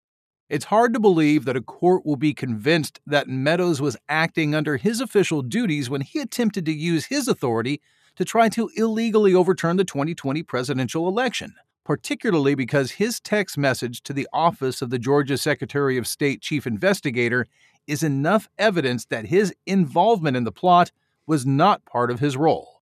It's 0.49 0.65
hard 0.65 0.93
to 0.93 0.99
believe 0.99 1.45
that 1.45 1.57
a 1.57 1.61
court 1.61 2.05
will 2.05 2.15
be 2.15 2.33
convinced 2.33 2.99
that 3.07 3.27
Meadows 3.27 3.81
was 3.81 3.97
acting 4.09 4.53
under 4.53 4.77
his 4.77 5.01
official 5.01 5.41
duties 5.41 5.89
when 5.89 6.01
he 6.01 6.19
attempted 6.19 6.65
to 6.65 6.73
use 6.73 7.05
his 7.05 7.27
authority 7.27 7.81
to 8.15 8.25
try 8.25 8.49
to 8.49 8.69
illegally 8.75 9.33
overturn 9.33 9.77
the 9.77 9.83
2020 9.83 10.43
presidential 10.43 11.07
election 11.07 11.53
particularly 11.83 12.55
because 12.55 12.91
his 12.91 13.19
text 13.19 13.57
message 13.57 14.01
to 14.03 14.13
the 14.13 14.27
office 14.31 14.81
of 14.81 14.89
the 14.89 14.99
Georgia 14.99 15.37
Secretary 15.37 15.97
of 15.97 16.07
State 16.07 16.41
Chief 16.41 16.65
Investigator 16.65 17.45
is 17.87 18.03
enough 18.03 18.47
evidence 18.57 19.05
that 19.05 19.27
his 19.27 19.53
involvement 19.65 20.37
in 20.37 20.45
the 20.45 20.51
plot 20.51 20.91
was 21.27 21.45
not 21.45 21.85
part 21.85 22.09
of 22.09 22.19
his 22.19 22.37
role. 22.37 22.81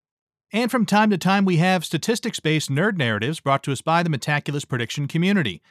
And 0.54 0.70
from 0.70 0.86
time 0.86 1.10
to 1.12 1.18
time, 1.18 1.46
we 1.46 1.58
have 1.58 1.86
statistics 1.86 2.40
based 2.40 2.70
nerd 2.70 2.98
narratives 2.98 3.40
brought 3.40 3.64
to 3.64 3.72
us 3.72 3.82
by 3.82 4.04
the 4.04 4.10
Metaculus 4.10 4.68
prediction 4.68 5.08
community. 5.08 5.62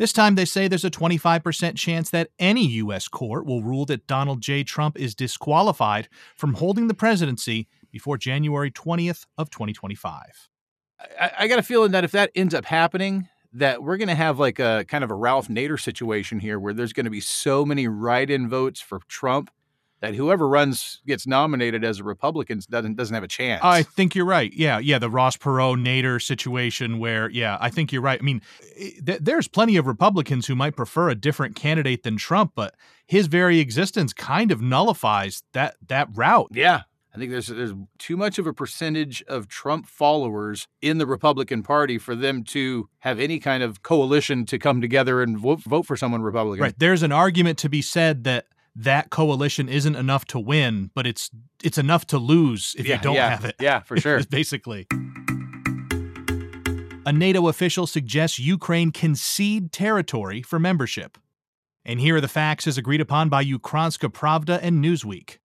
This 0.00 0.14
time, 0.14 0.34
they 0.34 0.46
say 0.46 0.66
there's 0.66 0.86
a 0.86 0.90
25% 0.90 1.76
chance 1.76 2.08
that 2.08 2.30
any 2.38 2.66
U.S. 2.66 3.06
court 3.06 3.44
will 3.44 3.62
rule 3.62 3.84
that 3.84 4.06
Donald 4.06 4.40
J. 4.40 4.64
Trump 4.64 4.98
is 4.98 5.14
disqualified 5.14 6.08
from 6.34 6.54
holding 6.54 6.88
the 6.88 6.94
presidency 6.94 7.68
before 7.90 8.16
January 8.16 8.70
20th 8.70 9.26
of 9.36 9.50
2025. 9.50 10.48
I, 11.20 11.32
I 11.40 11.48
got 11.48 11.58
a 11.58 11.62
feeling 11.62 11.90
that 11.90 12.02
if 12.02 12.12
that 12.12 12.30
ends 12.34 12.54
up 12.54 12.64
happening, 12.64 13.28
that 13.52 13.82
we're 13.82 13.98
going 13.98 14.08
to 14.08 14.14
have 14.14 14.38
like 14.38 14.58
a 14.58 14.86
kind 14.88 15.04
of 15.04 15.10
a 15.10 15.14
Ralph 15.14 15.48
Nader 15.48 15.78
situation 15.78 16.40
here 16.40 16.58
where 16.58 16.72
there's 16.72 16.94
going 16.94 17.04
to 17.04 17.10
be 17.10 17.20
so 17.20 17.66
many 17.66 17.86
write 17.86 18.30
in 18.30 18.48
votes 18.48 18.80
for 18.80 19.00
Trump 19.06 19.50
that 20.00 20.14
whoever 20.14 20.48
runs 20.48 21.00
gets 21.06 21.26
nominated 21.26 21.84
as 21.84 22.00
a 22.00 22.04
Republican 22.04 22.60
doesn't 22.68 22.96
doesn't 22.96 23.14
have 23.14 23.22
a 23.22 23.28
chance. 23.28 23.62
I 23.62 23.82
think 23.82 24.14
you're 24.14 24.26
right. 24.26 24.52
Yeah, 24.52 24.78
yeah, 24.78 24.98
the 24.98 25.10
Ross 25.10 25.36
Perot 25.36 25.76
Nader 25.76 26.20
situation 26.20 26.98
where 26.98 27.30
yeah, 27.30 27.58
I 27.60 27.70
think 27.70 27.92
you're 27.92 28.02
right. 28.02 28.18
I 28.20 28.22
mean, 28.22 28.42
eh, 28.76 28.90
th- 29.04 29.20
there's 29.20 29.48
plenty 29.48 29.76
of 29.76 29.86
Republicans 29.86 30.46
who 30.46 30.54
might 30.54 30.76
prefer 30.76 31.10
a 31.10 31.14
different 31.14 31.54
candidate 31.56 32.02
than 32.02 32.16
Trump, 32.16 32.52
but 32.54 32.74
his 33.06 33.26
very 33.26 33.58
existence 33.60 34.12
kind 34.12 34.50
of 34.50 34.60
nullifies 34.60 35.42
that 35.52 35.76
that 35.88 36.08
route. 36.14 36.48
Yeah, 36.52 36.82
I 37.14 37.18
think 37.18 37.30
there's 37.30 37.48
there's 37.48 37.74
too 37.98 38.16
much 38.16 38.38
of 38.38 38.46
a 38.46 38.52
percentage 38.52 39.22
of 39.24 39.48
Trump 39.48 39.86
followers 39.86 40.68
in 40.80 40.98
the 40.98 41.06
Republican 41.06 41.62
Party 41.62 41.98
for 41.98 42.14
them 42.14 42.44
to 42.44 42.88
have 43.00 43.18
any 43.18 43.38
kind 43.38 43.62
of 43.62 43.82
coalition 43.82 44.46
to 44.46 44.58
come 44.58 44.80
together 44.80 45.20
and 45.22 45.38
vote, 45.38 45.60
vote 45.60 45.86
for 45.86 45.96
someone 45.96 46.22
Republican. 46.22 46.62
Right. 46.62 46.78
There's 46.78 47.02
an 47.02 47.12
argument 47.12 47.58
to 47.58 47.68
be 47.68 47.82
said 47.82 48.24
that 48.24 48.46
that 48.84 49.10
coalition 49.10 49.68
isn't 49.68 49.94
enough 49.94 50.24
to 50.26 50.38
win, 50.38 50.90
but 50.94 51.06
it's 51.06 51.30
it's 51.62 51.78
enough 51.78 52.06
to 52.06 52.18
lose 52.18 52.74
if 52.78 52.86
yeah, 52.86 52.96
you 52.96 53.02
don't 53.02 53.14
yeah, 53.14 53.30
have 53.30 53.44
it. 53.44 53.56
Yeah, 53.60 53.80
for 53.80 53.96
sure. 54.00 54.22
basically. 54.24 54.86
A 57.06 57.12
NATO 57.12 57.48
official 57.48 57.86
suggests 57.86 58.38
Ukraine 58.38 58.92
concede 58.92 59.72
territory 59.72 60.42
for 60.42 60.58
membership. 60.58 61.18
And 61.84 61.98
here 61.98 62.16
are 62.16 62.20
the 62.20 62.28
facts 62.28 62.66
as 62.66 62.76
agreed 62.76 63.00
upon 63.00 63.28
by 63.30 63.42
Ukrainska 63.44 64.12
Pravda 64.12 64.58
and 64.62 64.84
Newsweek. 64.84 65.38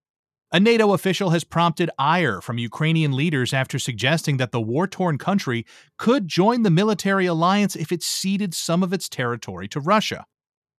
A 0.51 0.59
NATO 0.59 0.93
official 0.93 1.31
has 1.31 1.43
prompted 1.43 1.89
ire 1.97 2.39
from 2.39 2.57
Ukrainian 2.57 3.13
leaders 3.13 3.53
after 3.53 3.79
suggesting 3.79 4.37
that 4.37 4.51
the 4.51 4.61
war 4.61 4.85
torn 4.87 5.17
country 5.17 5.65
could 5.97 6.27
join 6.27 6.61
the 6.61 6.69
military 6.69 7.25
alliance 7.25 7.75
if 7.75 7.91
it 7.91 8.03
ceded 8.03 8.53
some 8.53 8.83
of 8.83 8.93
its 8.93 9.09
territory 9.09 9.67
to 9.69 9.79
Russia. 9.79 10.25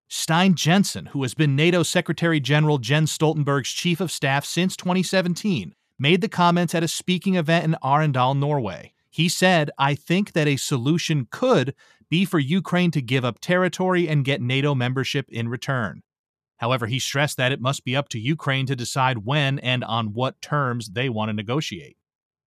Stian 0.08 0.54
Jenssen, 0.54 1.08
who 1.08 1.22
has 1.22 1.34
been 1.34 1.56
NATO 1.56 1.82
Secretary 1.82 2.38
General 2.38 2.78
Jens 2.78 3.16
Stoltenberg's 3.16 3.70
chief 3.70 4.00
of 4.00 4.12
staff 4.12 4.44
since 4.44 4.76
2017, 4.76 5.74
made 5.98 6.20
the 6.20 6.28
comments 6.28 6.74
at 6.74 6.84
a 6.84 6.88
speaking 6.88 7.34
event 7.34 7.64
in 7.64 7.76
Arendal, 7.82 8.38
Norway. 8.38 8.92
He 9.10 9.28
said, 9.28 9.70
I 9.78 9.94
think 9.94 10.32
that 10.32 10.46
a 10.46 10.56
solution 10.56 11.26
could 11.30 11.74
be 12.08 12.24
for 12.24 12.38
Ukraine 12.38 12.90
to 12.92 13.02
give 13.02 13.24
up 13.24 13.40
territory 13.40 14.08
and 14.08 14.24
get 14.24 14.40
NATO 14.40 14.74
membership 14.74 15.26
in 15.28 15.48
return. 15.48 16.02
However, 16.58 16.86
he 16.86 16.98
stressed 16.98 17.36
that 17.38 17.52
it 17.52 17.60
must 17.60 17.84
be 17.84 17.96
up 17.96 18.08
to 18.10 18.20
Ukraine 18.20 18.66
to 18.66 18.76
decide 18.76 19.24
when 19.24 19.58
and 19.58 19.82
on 19.82 20.12
what 20.12 20.40
terms 20.40 20.90
they 20.90 21.08
want 21.08 21.30
to 21.30 21.32
negotiate. 21.32 21.96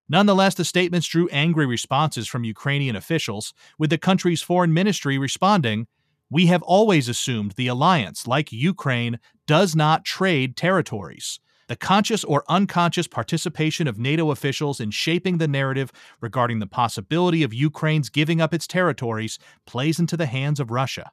Nonetheless, 0.07 0.55
the 0.55 0.65
statements 0.65 1.07
drew 1.07 1.27
angry 1.29 1.65
responses 1.65 2.27
from 2.27 2.43
Ukrainian 2.43 2.95
officials, 2.95 3.53
with 3.77 3.91
the 3.91 3.97
country's 3.97 4.41
foreign 4.41 4.73
ministry 4.73 5.19
responding, 5.19 5.87
We 6.31 6.45
have 6.45 6.61
always 6.61 7.09
assumed 7.09 7.53
the 7.53 7.67
alliance, 7.67 8.27
like 8.27 8.51
Ukraine, 8.51 9.19
does 9.47 9.75
not 9.75 10.05
trade 10.05 10.55
territories. 10.55 11.39
The 11.67 11.75
conscious 11.75 12.23
or 12.23 12.43
unconscious 12.47 13.07
participation 13.07 13.87
of 13.87 13.97
NATO 13.97 14.29
officials 14.31 14.79
in 14.79 14.91
shaping 14.91 15.37
the 15.37 15.47
narrative 15.47 15.91
regarding 16.21 16.59
the 16.59 16.67
possibility 16.67 17.41
of 17.41 17.53
Ukraine's 17.53 18.09
giving 18.09 18.41
up 18.41 18.53
its 18.53 18.67
territories 18.67 19.39
plays 19.65 19.99
into 19.99 20.17
the 20.17 20.25
hands 20.27 20.59
of 20.59 20.71
Russia. 20.71 21.11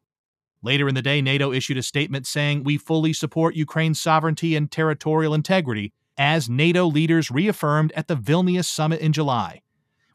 Later 0.62 0.88
in 0.88 0.94
the 0.94 1.02
day, 1.02 1.22
NATO 1.22 1.52
issued 1.52 1.76
a 1.78 1.82
statement 1.82 2.26
saying, 2.26 2.64
We 2.64 2.76
fully 2.78 3.12
support 3.12 3.54
Ukraine's 3.54 4.00
sovereignty 4.00 4.56
and 4.56 4.70
territorial 4.70 5.34
integrity, 5.34 5.92
as 6.18 6.48
NATO 6.48 6.86
leaders 6.86 7.30
reaffirmed 7.30 7.92
at 7.92 8.08
the 8.08 8.16
Vilnius 8.16 8.66
summit 8.66 9.00
in 9.00 9.12
July. 9.12 9.62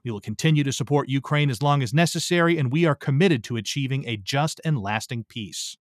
We 0.03 0.11
will 0.11 0.19
continue 0.19 0.63
to 0.63 0.73
support 0.73 1.09
Ukraine 1.09 1.49
as 1.49 1.61
long 1.61 1.83
as 1.83 1.93
necessary, 1.93 2.57
and 2.57 2.71
we 2.71 2.85
are 2.85 2.95
committed 2.95 3.43
to 3.45 3.57
achieving 3.57 4.07
a 4.07 4.17
just 4.17 4.59
and 4.65 4.79
lasting 4.79 5.25
peace. 5.25 5.77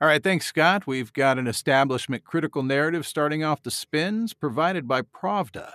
All 0.00 0.08
right, 0.08 0.22
thanks, 0.22 0.46
Scott. 0.46 0.86
We've 0.86 1.12
got 1.12 1.38
an 1.38 1.46
establishment 1.46 2.24
critical 2.24 2.62
narrative 2.62 3.06
starting 3.06 3.44
off 3.44 3.62
the 3.62 3.70
spins 3.70 4.32
provided 4.32 4.88
by 4.88 5.02
Pravda. 5.02 5.72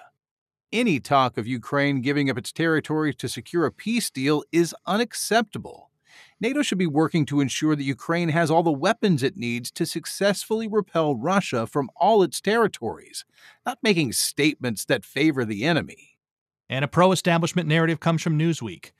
Any 0.73 0.99
talk 0.99 1.37
of 1.37 1.47
Ukraine 1.47 2.01
giving 2.01 2.29
up 2.29 2.37
its 2.37 2.51
territory 2.51 3.13
to 3.13 3.29
secure 3.29 3.65
a 3.65 3.71
peace 3.71 4.09
deal 4.09 4.43
is 4.51 4.75
unacceptable. 4.85 5.91
NATO 6.41 6.63
should 6.63 6.77
be 6.77 6.87
working 6.87 7.25
to 7.27 7.39
ensure 7.39 7.75
that 7.75 7.83
Ukraine 7.83 8.29
has 8.29 8.51
all 8.51 8.63
the 8.63 8.71
weapons 8.71 9.23
it 9.23 9.37
needs 9.37 9.71
to 9.71 9.85
successfully 9.85 10.67
repel 10.67 11.15
Russia 11.15 11.65
from 11.65 11.89
all 11.95 12.23
its 12.23 12.41
territories, 12.41 13.25
not 13.65 13.77
making 13.81 14.11
statements 14.13 14.83
that 14.85 15.05
favor 15.05 15.45
the 15.45 15.63
enemy. 15.63 16.14
And 16.69 16.83
a 16.83 16.87
pro 16.87 17.11
establishment 17.11 17.67
narrative 17.67 17.99
comes 17.99 18.21
from 18.21 18.39
Newsweek. 18.39 18.91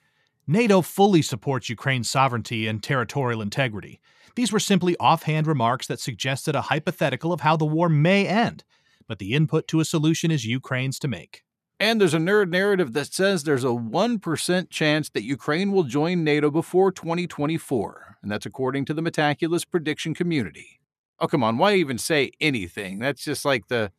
NATO 0.48 0.82
fully 0.82 1.22
supports 1.22 1.70
Ukraine's 1.70 2.10
sovereignty 2.10 2.68
and 2.68 2.84
territorial 2.84 3.42
integrity. 3.42 4.00
These 4.36 4.52
were 4.52 4.60
simply 4.60 4.96
offhand 5.00 5.48
remarks 5.48 5.88
that 5.88 6.00
suggested 6.00 6.56
a 6.56 6.64
hypothetical 6.64 7.34
of 7.34 7.42
how 7.42 7.58
the 7.58 7.66
war 7.66 7.90
may 7.90 8.28
end, 8.28 8.64
but 9.08 9.18
the 9.18 9.34
input 9.34 9.68
to 9.70 9.80
a 9.80 9.86
solution 9.86 10.30
is 10.30 10.46
Ukraine's 10.46 11.00
to 11.00 11.08
make. 11.08 11.44
And 11.80 12.00
there's 12.00 12.14
a 12.14 12.20
nerd 12.20 12.50
narrative 12.50 12.94
that 12.94 13.14
says 13.14 13.44
there's 13.44 13.64
a 13.64 13.68
1% 13.68 14.70
chance 14.70 15.10
that 15.10 15.24
Ukraine 15.24 15.72
will 15.72 15.84
join 15.84 16.24
NATO 16.24 16.50
before 16.50 16.92
2024, 16.92 18.18
and 18.22 18.32
that's 18.32 18.46
according 18.46 18.86
to 18.86 18.94
the 18.94 19.02
Metaculus 19.02 19.70
prediction 19.70 20.14
community. 20.14 20.80
Oh, 21.20 21.28
come 21.28 21.44
on, 21.44 21.58
why 21.58 21.76
even 21.76 21.98
say 21.98 22.32
anything? 22.40 23.00
That's 23.00 23.24
just 23.24 23.46
like 23.46 23.68
the 23.68 23.92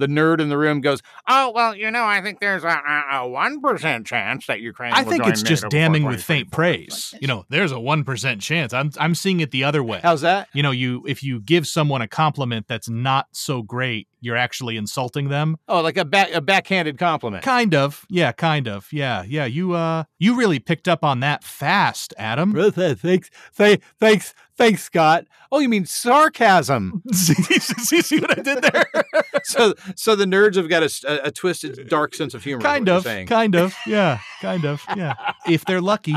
the 0.00 0.06
nerd 0.06 0.40
in 0.40 0.48
the 0.48 0.58
room 0.58 0.80
goes, 0.80 1.00
"Oh 1.28 1.52
well, 1.54 1.74
you 1.76 1.90
know, 1.90 2.04
I 2.04 2.20
think 2.22 2.40
there's 2.40 2.64
a 2.64 3.28
one 3.28 3.60
percent 3.60 4.06
chance 4.06 4.46
that 4.46 4.60
Ukraine." 4.60 4.92
I 4.92 5.04
think 5.04 5.26
it's 5.26 5.42
just 5.42 5.68
damning 5.68 6.04
with 6.04 6.22
faint 6.22 6.50
praise. 6.50 7.14
You 7.20 7.28
know, 7.28 7.44
there's 7.48 7.72
a 7.72 7.78
one 7.78 8.02
percent 8.02 8.40
chance. 8.40 8.72
I'm 8.72 8.90
I'm 8.98 9.14
seeing 9.14 9.40
it 9.40 9.50
the 9.50 9.64
other 9.64 9.84
way. 9.84 10.00
How's 10.02 10.22
that? 10.22 10.48
You 10.52 10.62
know, 10.62 10.70
you 10.70 11.04
if 11.06 11.22
you 11.22 11.40
give 11.40 11.68
someone 11.68 12.02
a 12.02 12.08
compliment 12.08 12.66
that's 12.66 12.88
not 12.88 13.26
so 13.32 13.62
great, 13.62 14.08
you're 14.20 14.36
actually 14.36 14.76
insulting 14.76 15.28
them. 15.28 15.56
Oh, 15.68 15.80
like 15.80 15.96
a 15.96 16.04
back 16.04 16.32
a 16.32 16.40
backhanded 16.40 16.98
compliment. 16.98 17.44
Kind 17.44 17.74
of. 17.74 18.04
Yeah, 18.08 18.32
kind 18.32 18.68
of. 18.68 18.92
Yeah, 18.92 19.22
yeah. 19.26 19.44
You 19.44 19.72
uh, 19.74 20.04
you 20.18 20.36
really 20.36 20.58
picked 20.58 20.88
up 20.88 21.04
on 21.04 21.20
that 21.20 21.44
fast, 21.44 22.14
Adam. 22.18 22.54
Thanks, 22.72 23.30
thanks, 23.52 24.34
thanks, 24.60 24.82
Scott. 24.82 25.26
Oh, 25.50 25.58
you 25.58 25.68
mean 25.68 25.86
sarcasm? 25.86 27.02
see, 27.12 27.34
see 27.34 28.20
what 28.20 28.38
I 28.38 28.42
did 28.42 28.62
there? 28.62 28.84
so, 29.44 29.74
so 29.96 30.14
the 30.14 30.26
nerds 30.26 30.56
have 30.56 30.68
got 30.68 30.82
a, 30.82 31.26
a 31.26 31.30
twisted, 31.30 31.88
dark 31.88 32.14
sense 32.14 32.34
of 32.34 32.44
humor. 32.44 32.62
Kind 32.62 32.88
of, 32.88 33.04
kind 33.26 33.56
of, 33.56 33.74
yeah, 33.86 34.20
kind 34.40 34.64
of, 34.64 34.84
yeah. 34.96 35.14
if 35.46 35.64
they're 35.64 35.80
lucky. 35.80 36.14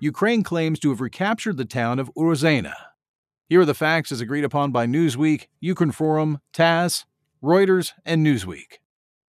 Ukraine 0.00 0.42
claims 0.42 0.80
to 0.80 0.90
have 0.90 1.00
recaptured 1.00 1.56
the 1.56 1.64
town 1.64 2.00
of 2.00 2.10
Urozhaina. 2.16 2.74
Here 3.48 3.60
are 3.60 3.64
the 3.64 3.74
facts 3.74 4.10
as 4.10 4.20
agreed 4.20 4.44
upon 4.44 4.72
by 4.72 4.86
Newsweek, 4.86 5.46
Ukrinform, 5.62 6.40
TASS, 6.52 7.04
Reuters, 7.42 7.92
and 8.04 8.26
Newsweek. 8.26 8.78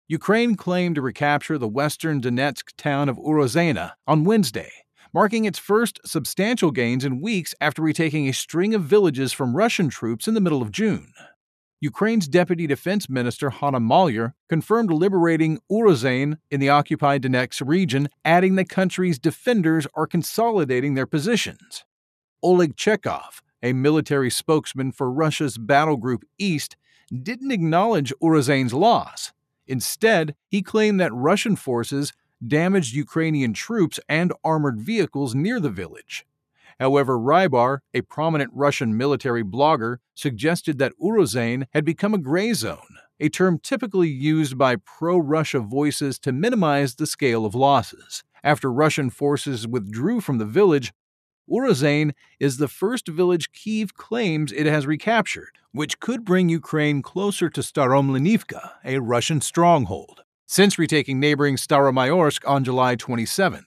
Ukraine 0.08 0.55
claimed 0.55 0.96
to 0.96 1.01
recapture 1.01 1.58
the 1.58 1.67
western 1.67 2.22
Donetsk 2.22 2.75
town 2.77 3.08
of 3.10 3.17
Urozhaina 3.17 3.91
on 4.08 4.24
Wednesday, 4.24 4.72
marking 5.13 5.46
its 5.46 5.60
first 5.60 6.00
substantial 6.03 6.72
gains 6.72 7.05
in 7.05 7.22
weeks 7.22 7.53
after 7.62 7.82
retaking 7.82 8.27
a 8.27 8.34
string 8.34 8.74
of 8.74 8.84
villages 8.84 9.32
from 9.32 9.55
Russian 9.55 9.89
troops 9.89 10.27
in 10.27 10.34
the 10.34 10.41
middle 10.41 10.62
of 10.62 10.72
June. 10.72 11.13
Ukraine's 11.79 12.29
Deputy 12.29 12.65
Defense 12.65 13.10
Minister 13.10 13.50
Hanna 13.50 13.79
Maliar 13.79 14.34
confirmed 14.48 14.89
liberating 14.89 15.60
Urozhain 15.70 16.38
in 16.50 16.62
the 16.62 16.70
occupied 16.70 17.24
Donetsk 17.24 17.67
region, 17.67 18.08
adding 18.24 18.55
the 18.55 18.63
country's 18.63 19.20
defenders 19.20 19.86
are 19.93 20.08
consolidating 20.08 20.93
their 20.93 21.05
positions. 21.05 21.84
Oleg 22.41 22.77
Chekhov, 22.77 23.43
a 23.62 23.74
military 23.74 24.29
spokesman 24.29 24.93
for 24.93 25.12
Russia's 25.12 25.58
battle 25.58 25.98
group 25.98 26.24
East, 26.38 26.77
didn't 27.22 27.51
acknowledge 27.51 28.13
Urozhain's 28.22 28.74
loss. 28.74 29.34
Instead, 29.67 30.36
he 30.48 30.62
claimed 30.62 31.00
that 31.00 31.13
Russian 31.13 31.55
forces 31.55 32.13
damaged 32.47 32.93
Ukrainian 32.93 33.53
troops 33.53 34.00
and 34.09 34.33
armored 34.43 34.79
vehicles 34.79 35.33
near 35.35 35.59
the 35.59 35.69
village. 35.69 36.25
However, 36.79 37.17
Rybar, 37.17 37.79
a 37.93 38.01
prominent 38.01 38.51
Russian 38.53 38.97
military 38.97 39.43
blogger, 39.43 39.97
suggested 40.15 40.79
that 40.79 40.93
Urozhain 41.01 41.65
had 41.73 41.85
become 41.85 42.13
a 42.13 42.17
gray 42.17 42.53
zone, 42.53 42.97
a 43.19 43.29
term 43.29 43.59
typically 43.59 44.09
used 44.09 44.57
by 44.57 44.75
pro 44.77 45.17
Russia 45.17 45.59
voices 45.59 46.19
to 46.19 46.31
minimize 46.31 46.95
the 46.95 47.07
scale 47.07 47.45
of 47.45 47.55
losses. 47.55 48.23
After 48.43 48.71
Russian 48.71 49.09
forces 49.09 49.67
withdrew 49.67 50.19
from 50.19 50.39
the 50.39 50.45
village, 50.45 50.91
Urozhain 51.50 52.12
is 52.39 52.57
the 52.57 52.67
first 52.67 53.07
village 53.07 53.51
Kiev 53.51 53.93
claims 53.93 54.51
it 54.51 54.65
has 54.65 54.88
recaptured, 54.88 55.57
which 55.71 56.00
could 56.00 56.25
bring 56.25 56.50
Ukraine 56.50 57.01
closer 57.01 57.50
to 57.50 57.62
Staromlynivka, 57.62 58.71
a 58.83 59.00
Russian 59.00 59.41
stronghold, 59.41 60.23
since 60.45 60.79
retaking 60.79 61.19
neighboring 61.19 61.55
Staromayorsk 61.55 62.47
on 62.47 62.63
July 62.63 62.95
27th. 62.95 63.63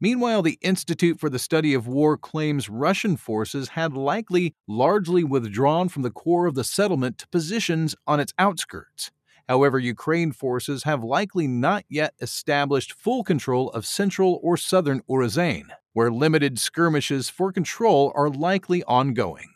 Meanwhile, 0.00 0.42
the 0.42 0.58
Institute 0.62 1.18
for 1.18 1.28
the 1.28 1.40
Study 1.40 1.74
of 1.74 1.88
War 1.88 2.16
claims 2.16 2.68
Russian 2.68 3.16
forces 3.16 3.70
had 3.70 3.94
likely 3.94 4.54
largely 4.68 5.24
withdrawn 5.24 5.88
from 5.88 6.02
the 6.02 6.10
core 6.10 6.46
of 6.46 6.54
the 6.54 6.62
settlement 6.62 7.18
to 7.18 7.28
positions 7.28 7.96
on 8.06 8.20
its 8.20 8.32
outskirts. 8.38 9.10
However, 9.48 9.78
Ukraine 9.78 10.30
forces 10.30 10.84
have 10.84 11.02
likely 11.02 11.48
not 11.48 11.84
yet 11.88 12.14
established 12.20 12.92
full 12.92 13.24
control 13.24 13.70
of 13.70 13.86
central 13.86 14.38
or 14.42 14.56
southern 14.56 15.00
Urozhain, 15.08 15.68
where 15.94 16.12
limited 16.12 16.58
skirmishes 16.58 17.28
for 17.28 17.50
control 17.50 18.12
are 18.14 18.28
likely 18.28 18.84
ongoing. 18.84 19.48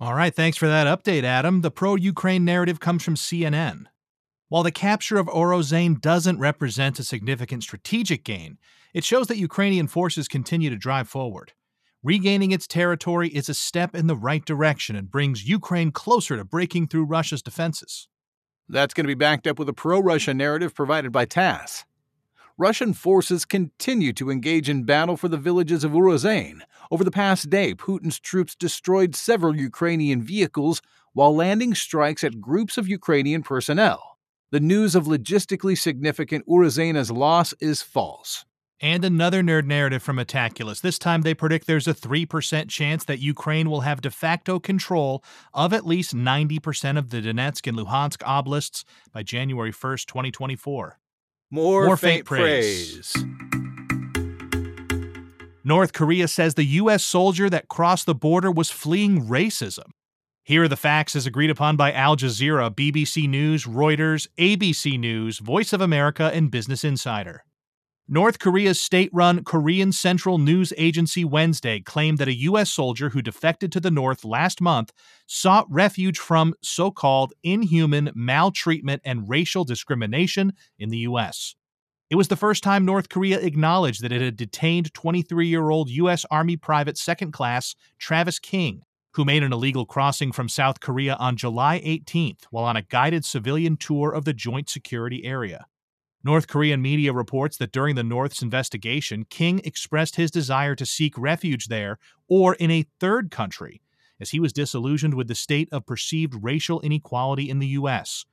All 0.00 0.14
right, 0.14 0.34
thanks 0.34 0.56
for 0.56 0.68
that 0.68 0.86
update, 0.86 1.24
Adam. 1.24 1.62
The 1.62 1.72
pro 1.72 1.96
Ukraine 1.96 2.44
narrative 2.44 2.78
comes 2.78 3.02
from 3.02 3.16
CNN. 3.16 3.86
While 4.48 4.62
the 4.62 4.72
capture 4.72 5.18
of 5.18 5.26
Urozhain 5.26 6.00
doesn't 6.00 6.38
represent 6.38 6.98
a 6.98 7.04
significant 7.04 7.62
strategic 7.62 8.24
gain, 8.24 8.56
it 8.94 9.04
shows 9.04 9.26
that 9.26 9.36
Ukrainian 9.36 9.88
forces 9.88 10.26
continue 10.26 10.70
to 10.70 10.76
drive 10.76 11.06
forward. 11.06 11.52
Regaining 12.02 12.52
its 12.52 12.66
territory 12.66 13.28
is 13.28 13.50
a 13.50 13.54
step 13.54 13.94
in 13.94 14.06
the 14.06 14.16
right 14.16 14.42
direction 14.44 14.96
and 14.96 15.10
brings 15.10 15.46
Ukraine 15.46 15.90
closer 15.90 16.38
to 16.38 16.44
breaking 16.44 16.86
through 16.86 17.04
Russia's 17.04 17.42
defenses. 17.42 18.08
That's 18.70 18.94
going 18.94 19.04
to 19.04 19.14
be 19.14 19.14
backed 19.14 19.46
up 19.46 19.58
with 19.58 19.68
a 19.68 19.74
pro 19.74 20.00
Russia 20.00 20.32
narrative 20.32 20.74
provided 20.74 21.12
by 21.12 21.26
TASS. 21.26 21.84
Russian 22.56 22.94
forces 22.94 23.44
continue 23.44 24.14
to 24.14 24.30
engage 24.30 24.70
in 24.70 24.84
battle 24.84 25.18
for 25.18 25.28
the 25.28 25.36
villages 25.36 25.84
of 25.84 25.92
Urozhain. 25.92 26.60
Over 26.90 27.04
the 27.04 27.10
past 27.10 27.50
day, 27.50 27.74
Putin's 27.74 28.18
troops 28.18 28.54
destroyed 28.54 29.14
several 29.14 29.54
Ukrainian 29.54 30.22
vehicles 30.22 30.80
while 31.12 31.36
landing 31.36 31.74
strikes 31.74 32.24
at 32.24 32.40
groups 32.40 32.78
of 32.78 32.88
Ukrainian 32.88 33.42
personnel. 33.42 34.07
The 34.50 34.60
news 34.60 34.94
of 34.94 35.04
logistically 35.04 35.76
significant 35.76 36.46
Urozhaina's 36.46 37.10
loss 37.10 37.52
is 37.60 37.82
false. 37.82 38.46
And 38.80 39.04
another 39.04 39.42
nerd 39.42 39.66
narrative 39.66 40.02
from 40.02 40.16
Metaculus. 40.16 40.80
This 40.80 40.98
time 40.98 41.20
they 41.20 41.34
predict 41.34 41.66
there's 41.66 41.86
a 41.86 41.92
3% 41.92 42.70
chance 42.70 43.04
that 43.04 43.18
Ukraine 43.18 43.68
will 43.68 43.82
have 43.82 44.00
de 44.00 44.10
facto 44.10 44.58
control 44.58 45.22
of 45.52 45.74
at 45.74 45.84
least 45.84 46.14
90% 46.14 46.96
of 46.96 47.10
the 47.10 47.20
Donetsk 47.20 47.66
and 47.66 47.76
Luhansk 47.76 48.22
oblasts 48.22 48.84
by 49.12 49.22
January 49.22 49.72
1st, 49.72 50.06
2024. 50.06 50.98
More, 51.50 51.84
More 51.84 51.96
faint, 51.98 52.12
faint 52.20 52.24
praise. 52.26 53.12
praise. 53.12 53.24
North 55.62 55.92
Korea 55.92 56.26
says 56.26 56.54
the 56.54 56.64
U.S. 56.64 57.04
soldier 57.04 57.50
that 57.50 57.68
crossed 57.68 58.06
the 58.06 58.14
border 58.14 58.50
was 58.50 58.70
fleeing 58.70 59.26
racism. 59.26 59.90
Here 60.48 60.62
are 60.62 60.68
the 60.68 60.76
facts 60.76 61.14
as 61.14 61.26
agreed 61.26 61.50
upon 61.50 61.76
by 61.76 61.92
Al 61.92 62.16
Jazeera, 62.16 62.74
BBC 62.74 63.28
News, 63.28 63.66
Reuters, 63.66 64.26
ABC 64.38 64.98
News, 64.98 65.40
Voice 65.40 65.74
of 65.74 65.82
America, 65.82 66.30
and 66.32 66.50
Business 66.50 66.84
Insider. 66.84 67.44
North 68.08 68.38
Korea's 68.38 68.80
state 68.80 69.10
run 69.12 69.44
Korean 69.44 69.92
Central 69.92 70.38
News 70.38 70.72
Agency 70.78 71.22
Wednesday 71.22 71.80
claimed 71.80 72.16
that 72.16 72.28
a 72.28 72.34
U.S. 72.34 72.72
soldier 72.72 73.10
who 73.10 73.20
defected 73.20 73.70
to 73.72 73.78
the 73.78 73.90
North 73.90 74.24
last 74.24 74.62
month 74.62 74.90
sought 75.26 75.66
refuge 75.70 76.18
from 76.18 76.54
so 76.62 76.90
called 76.90 77.34
inhuman 77.42 78.10
maltreatment 78.14 79.02
and 79.04 79.28
racial 79.28 79.64
discrimination 79.64 80.54
in 80.78 80.88
the 80.88 81.00
U.S. 81.00 81.56
It 82.08 82.16
was 82.16 82.28
the 82.28 82.36
first 82.36 82.62
time 82.62 82.86
North 82.86 83.10
Korea 83.10 83.38
acknowledged 83.38 84.02
that 84.02 84.12
it 84.12 84.22
had 84.22 84.38
detained 84.38 84.94
23 84.94 85.46
year 85.46 85.68
old 85.68 85.90
U.S. 85.90 86.24
Army 86.30 86.56
Private 86.56 86.96
Second 86.96 87.32
Class 87.32 87.76
Travis 87.98 88.38
King, 88.38 88.80
who 89.18 89.24
made 89.24 89.42
an 89.42 89.52
illegal 89.52 89.84
crossing 89.84 90.30
from 90.30 90.48
South 90.48 90.78
Korea 90.78 91.16
on 91.16 91.36
July 91.36 91.82
18th 91.84 92.44
while 92.52 92.64
on 92.64 92.76
a 92.76 92.82
guided 92.82 93.24
civilian 93.24 93.76
tour 93.76 94.12
of 94.12 94.24
the 94.24 94.32
Joint 94.32 94.70
Security 94.70 95.24
Area. 95.24 95.66
North 96.22 96.46
Korean 96.46 96.80
media 96.80 97.12
reports 97.12 97.56
that 97.56 97.72
during 97.72 97.96
the 97.96 98.04
North's 98.04 98.42
investigation, 98.42 99.26
King 99.28 99.60
expressed 99.64 100.14
his 100.14 100.30
desire 100.30 100.76
to 100.76 100.86
seek 100.86 101.18
refuge 101.18 101.66
there 101.66 101.98
or 102.28 102.54
in 102.54 102.70
a 102.70 102.86
third 103.00 103.32
country, 103.32 103.82
as 104.20 104.30
he 104.30 104.38
was 104.38 104.52
disillusioned 104.52 105.14
with 105.14 105.26
the 105.26 105.34
state 105.34 105.68
of 105.72 105.84
perceived 105.84 106.34
racial 106.40 106.80
inequality 106.82 107.50
in 107.50 107.58
the 107.58 107.66
U.S. 107.66 108.24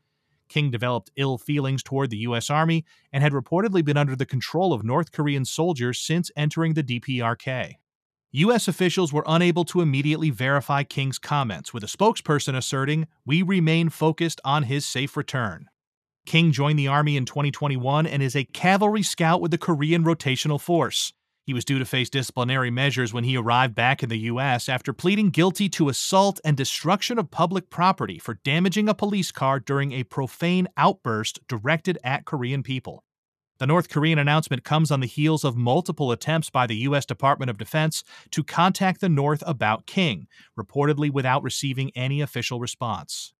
King 0.50 0.70
developed 0.70 1.10
ill 1.16 1.40
feelings 1.40 1.82
toward 1.82 2.12
the 2.12 2.18
U.S. 2.18 2.52
Army 2.52 2.86
and 3.12 3.24
had 3.24 3.34
reportedly 3.34 3.84
been 3.84 3.98
under 3.98 4.16
the 4.16 4.24
control 4.24 4.72
of 4.72 4.84
North 4.84 5.12
Korean 5.12 5.46
soldiers 5.46 6.00
since 6.00 6.30
entering 6.36 6.76
the 6.76 6.84
DPRK. 6.84 7.78
U.S. 8.40 8.68
officials 8.68 9.14
were 9.14 9.24
unable 9.26 9.64
to 9.64 9.80
immediately 9.80 10.30
verify 10.30 10.84
King's 10.84 11.18
comments, 11.18 11.74
with 11.74 11.86
a 11.86 11.88
spokesperson 11.88 12.54
asserting, 12.54 13.08
We 13.26 13.42
remain 13.42 13.88
focused 13.88 14.42
on 14.44 14.64
his 14.64 14.86
safe 14.86 15.16
return. 15.16 15.70
King 16.26 16.52
joined 16.52 16.78
the 16.78 16.90
Army 16.90 17.16
in 17.16 17.24
2021 17.24 18.06
and 18.06 18.22
is 18.22 18.36
a 18.36 18.44
cavalry 18.44 19.04
scout 19.04 19.40
with 19.40 19.52
the 19.52 19.58
Korean 19.58 20.04
Rotational 20.04 20.60
Force. 20.60 21.14
He 21.46 21.54
was 21.54 21.64
due 21.64 21.80
to 21.80 21.86
face 21.86 22.10
disciplinary 22.10 22.70
measures 22.70 23.14
when 23.14 23.24
he 23.24 23.38
arrived 23.38 23.74
back 23.74 24.04
in 24.04 24.10
the 24.10 24.20
U.S. 24.20 24.68
after 24.68 24.92
pleading 24.92 25.30
guilty 25.30 25.70
to 25.70 25.88
assault 25.88 26.42
and 26.44 26.58
destruction 26.58 27.18
of 27.18 27.32
public 27.32 27.70
property 27.70 28.20
for 28.20 28.42
damaging 28.44 28.90
a 28.90 28.94
police 28.94 29.32
car 29.32 29.62
during 29.62 29.94
a 29.94 30.04
profane 30.04 30.68
outburst 30.76 31.40
directed 31.48 31.98
at 32.04 32.26
Korean 32.26 32.64
people. 32.64 33.05
The 33.58 33.68
North 33.68 33.88
Korean 33.88 34.20
announcement 34.20 34.66
comes 34.66 34.92
on 34.92 35.00
the 35.00 35.08
heels 35.08 35.46
of 35.46 35.56
multiple 35.56 36.12
attempts 36.12 36.50
by 36.50 36.68
the 36.68 36.76
U.S. 36.78 37.06
Department 37.06 37.50
of 37.50 37.58
Defense 37.58 38.04
to 38.32 38.44
contact 38.44 39.00
the 39.00 39.08
North 39.08 39.42
about 39.48 39.86
King, 39.86 40.28
reportedly 40.60 41.10
without 41.10 41.42
receiving 41.42 41.90
any 41.96 42.20
official 42.20 42.60
response. 42.60 43.34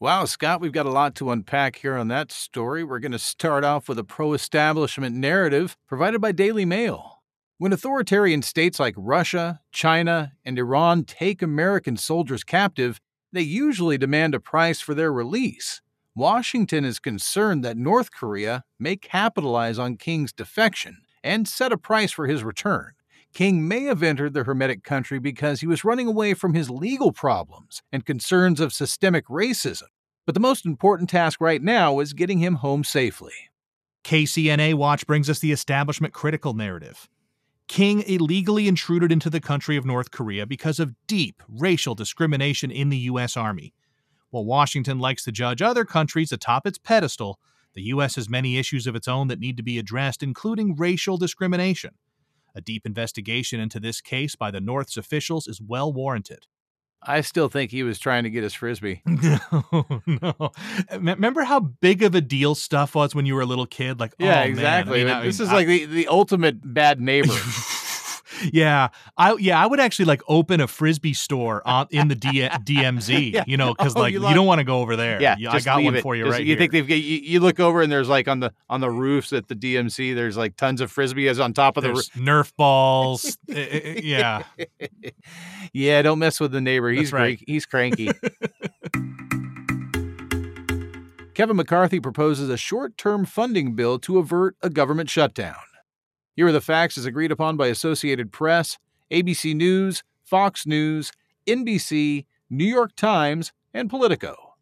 Wow, 0.00 0.24
Scott, 0.24 0.62
we've 0.62 0.72
got 0.72 0.86
a 0.86 0.90
lot 0.90 1.14
to 1.16 1.30
unpack 1.30 1.76
here 1.76 1.96
on 1.96 2.08
that 2.08 2.32
story. 2.32 2.82
We're 2.82 2.98
going 2.98 3.12
to 3.12 3.18
start 3.18 3.62
off 3.62 3.90
with 3.90 3.98
a 3.98 4.04
pro 4.04 4.32
establishment 4.32 5.14
narrative 5.14 5.76
provided 5.86 6.22
by 6.22 6.32
Daily 6.32 6.64
Mail. 6.64 7.20
When 7.58 7.72
authoritarian 7.72 8.40
states 8.40 8.80
like 8.80 8.94
Russia, 8.96 9.60
China, 9.70 10.32
and 10.46 10.58
Iran 10.58 11.04
take 11.04 11.42
American 11.42 11.98
soldiers 11.98 12.42
captive, 12.42 13.00
they 13.32 13.42
usually 13.42 13.98
demand 13.98 14.34
a 14.34 14.40
price 14.40 14.80
for 14.80 14.94
their 14.94 15.12
release. 15.12 15.82
Washington 16.14 16.84
is 16.84 16.98
concerned 16.98 17.64
that 17.64 17.76
North 17.76 18.10
Korea 18.12 18.64
may 18.78 18.96
capitalize 18.96 19.78
on 19.78 19.96
King's 19.96 20.32
defection 20.32 20.98
and 21.22 21.46
set 21.46 21.72
a 21.72 21.78
price 21.78 22.10
for 22.10 22.26
his 22.26 22.42
return. 22.42 22.92
King 23.34 23.68
may 23.68 23.84
have 23.84 24.02
entered 24.02 24.34
the 24.34 24.44
Hermetic 24.44 24.82
country 24.82 25.18
because 25.18 25.60
he 25.60 25.66
was 25.66 25.84
running 25.84 26.06
away 26.06 26.34
from 26.34 26.54
his 26.54 26.70
legal 26.70 27.12
problems 27.12 27.82
and 27.92 28.06
concerns 28.06 28.58
of 28.58 28.72
systemic 28.72 29.26
racism. 29.26 29.88
But 30.26 30.34
the 30.34 30.40
most 30.40 30.66
important 30.66 31.08
task 31.08 31.40
right 31.40 31.62
now 31.62 32.00
is 32.00 32.12
getting 32.12 32.38
him 32.38 32.56
home 32.56 32.84
safely. 32.84 33.34
KCNA 34.04 34.74
Watch 34.74 35.06
brings 35.06 35.28
us 35.30 35.38
the 35.38 35.52
establishment 35.52 36.14
critical 36.14 36.54
narrative. 36.54 37.08
King 37.68 38.02
illegally 38.06 38.66
intruded 38.66 39.12
into 39.12 39.28
the 39.28 39.40
country 39.40 39.76
of 39.76 39.84
North 39.84 40.10
Korea 40.10 40.46
because 40.46 40.80
of 40.80 40.94
deep 41.06 41.42
racial 41.48 41.94
discrimination 41.94 42.70
in 42.70 42.88
the 42.88 42.96
U.S. 42.98 43.36
Army. 43.36 43.74
While 44.30 44.44
Washington 44.44 44.98
likes 44.98 45.24
to 45.24 45.32
judge 45.32 45.62
other 45.62 45.84
countries 45.84 46.32
atop 46.32 46.66
its 46.66 46.78
pedestal, 46.78 47.38
the 47.74 47.82
U.S. 47.84 48.16
has 48.16 48.28
many 48.28 48.58
issues 48.58 48.86
of 48.86 48.96
its 48.96 49.08
own 49.08 49.28
that 49.28 49.38
need 49.38 49.56
to 49.56 49.62
be 49.62 49.78
addressed, 49.78 50.22
including 50.22 50.76
racial 50.76 51.16
discrimination. 51.16 51.94
A 52.54 52.60
deep 52.60 52.84
investigation 52.84 53.60
into 53.60 53.78
this 53.78 54.00
case 54.00 54.34
by 54.34 54.50
the 54.50 54.60
North's 54.60 54.96
officials 54.96 55.46
is 55.46 55.60
well 55.60 55.92
warranted. 55.92 56.46
I 57.00 57.20
still 57.20 57.48
think 57.48 57.70
he 57.70 57.84
was 57.84 57.98
trying 57.98 58.24
to 58.24 58.30
get 58.30 58.42
his 58.42 58.54
frisbee. 58.54 59.02
No, 59.06 60.02
no. 60.06 60.50
Remember 60.92 61.44
how 61.44 61.60
big 61.60 62.02
of 62.02 62.14
a 62.14 62.20
deal 62.20 62.54
stuff 62.54 62.94
was 62.94 63.14
when 63.14 63.26
you 63.26 63.34
were 63.34 63.42
a 63.42 63.46
little 63.46 63.66
kid? 63.66 64.00
Like, 64.00 64.14
yeah, 64.18 64.40
oh, 64.40 64.44
exactly. 64.48 65.04
Man. 65.04 65.14
I 65.14 65.18
mean, 65.20 65.26
this 65.28 65.40
I, 65.40 65.44
is 65.44 65.52
like 65.52 65.66
the, 65.66 65.84
the 65.84 66.08
ultimate 66.08 66.74
bad 66.74 67.00
neighbor. 67.00 67.32
yeah, 68.52 68.88
I 69.16 69.34
yeah 69.38 69.62
I 69.62 69.66
would 69.66 69.80
actually 69.80 70.04
like 70.06 70.22
open 70.28 70.60
a 70.60 70.66
frisbee 70.66 71.14
store 71.14 71.62
on 71.66 71.86
in 71.90 72.08
the 72.08 72.14
D- 72.14 72.28
DMZ, 72.48 73.32
yeah. 73.32 73.44
you 73.46 73.56
know, 73.56 73.74
because 73.74 73.94
Oh, 73.96 74.00
like 74.00 74.12
you 74.12 74.26
you, 74.26 74.34
don't 74.34 74.46
want 74.46 74.58
to 74.58 74.64
go 74.64 74.80
over 74.80 74.96
there. 74.96 75.20
yeah, 75.20 75.36
I 75.50 75.60
got 75.60 75.82
one 75.82 75.96
it. 75.96 76.02
for 76.02 76.14
you 76.16 76.24
Just- 76.24 76.32
right 76.34 76.40
You 76.40 76.46
here. 76.52 76.58
think 76.58 76.72
they've 76.72 76.88
you, 76.88 76.96
you 76.96 77.40
look 77.40 77.60
over 77.60 77.82
and 77.82 77.90
there's 77.90 78.08
like 78.08 78.28
on 78.28 78.40
the 78.40 78.52
on 78.68 78.80
the 78.80 78.90
roofs 78.90 79.32
at 79.32 79.48
the 79.48 79.54
DMZ, 79.54 80.14
there's 80.14 80.36
like 80.36 80.56
tons 80.56 80.80
of 80.80 80.90
frisbee 80.90 81.28
as 81.28 81.38
on 81.40 81.52
top 81.52 81.76
of 81.76 81.82
the 81.82 81.90
roof. 81.90 82.06
There's 82.14 82.26
Nerf 82.26 82.52
balls. 82.56 83.36
Eh, 83.48 83.54
eh, 83.54 83.80
eh, 83.96 84.00
yeah, 84.04 84.42
yeah, 85.72 86.02
don't 86.02 86.18
mess 86.18 86.38
with 86.38 86.52
the 86.52 86.60
neighbor. 86.60 86.90
He's 86.90 87.12
right. 87.12 87.42
he's 87.46 87.64
cranky. 87.66 88.10
Kevin 91.34 91.56
McCarthy 91.56 92.00
proposes 92.00 92.48
a 92.50 92.56
short-term 92.56 93.24
funding 93.24 93.74
bill 93.76 93.98
to 94.00 94.18
avert 94.18 94.56
a 94.60 94.68
government 94.68 95.08
shutdown. 95.08 95.54
Here 96.38 96.46
are 96.46 96.52
the 96.52 96.60
facts 96.60 96.96
as 96.96 97.04
agreed 97.04 97.32
upon 97.32 97.56
by 97.56 97.66
Associated 97.66 98.30
Press, 98.30 98.78
ABC 99.10 99.56
News, 99.56 100.04
Fox 100.22 100.68
News, 100.68 101.10
NBC, 101.48 102.26
New 102.48 102.64
York 102.64 102.94
Times, 102.94 103.50
and 103.74 103.90
Politico. 103.90 104.54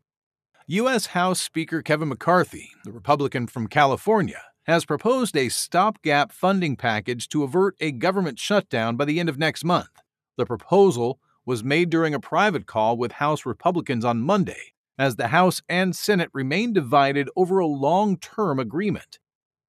U.S. 0.68 1.08
House 1.08 1.38
Speaker 1.38 1.82
Kevin 1.82 2.08
McCarthy, 2.08 2.70
the 2.84 2.92
Republican 2.92 3.46
from 3.46 3.66
California, 3.66 4.40
has 4.62 4.86
proposed 4.86 5.36
a 5.36 5.50
stopgap 5.50 6.32
funding 6.32 6.76
package 6.76 7.28
to 7.28 7.44
avert 7.44 7.76
a 7.78 7.92
government 7.92 8.38
shutdown 8.38 8.96
by 8.96 9.04
the 9.04 9.20
end 9.20 9.28
of 9.28 9.36
next 9.36 9.62
month. 9.62 10.00
The 10.38 10.46
proposal 10.46 11.20
was 11.44 11.62
made 11.62 11.90
during 11.90 12.14
a 12.14 12.18
private 12.18 12.64
call 12.64 12.96
with 12.96 13.12
House 13.12 13.44
Republicans 13.44 14.02
on 14.02 14.22
Monday, 14.22 14.72
as 14.98 15.16
the 15.16 15.28
House 15.28 15.60
and 15.68 15.94
Senate 15.94 16.30
remain 16.32 16.72
divided 16.72 17.28
over 17.36 17.58
a 17.58 17.66
long 17.66 18.16
term 18.16 18.58
agreement. 18.58 19.18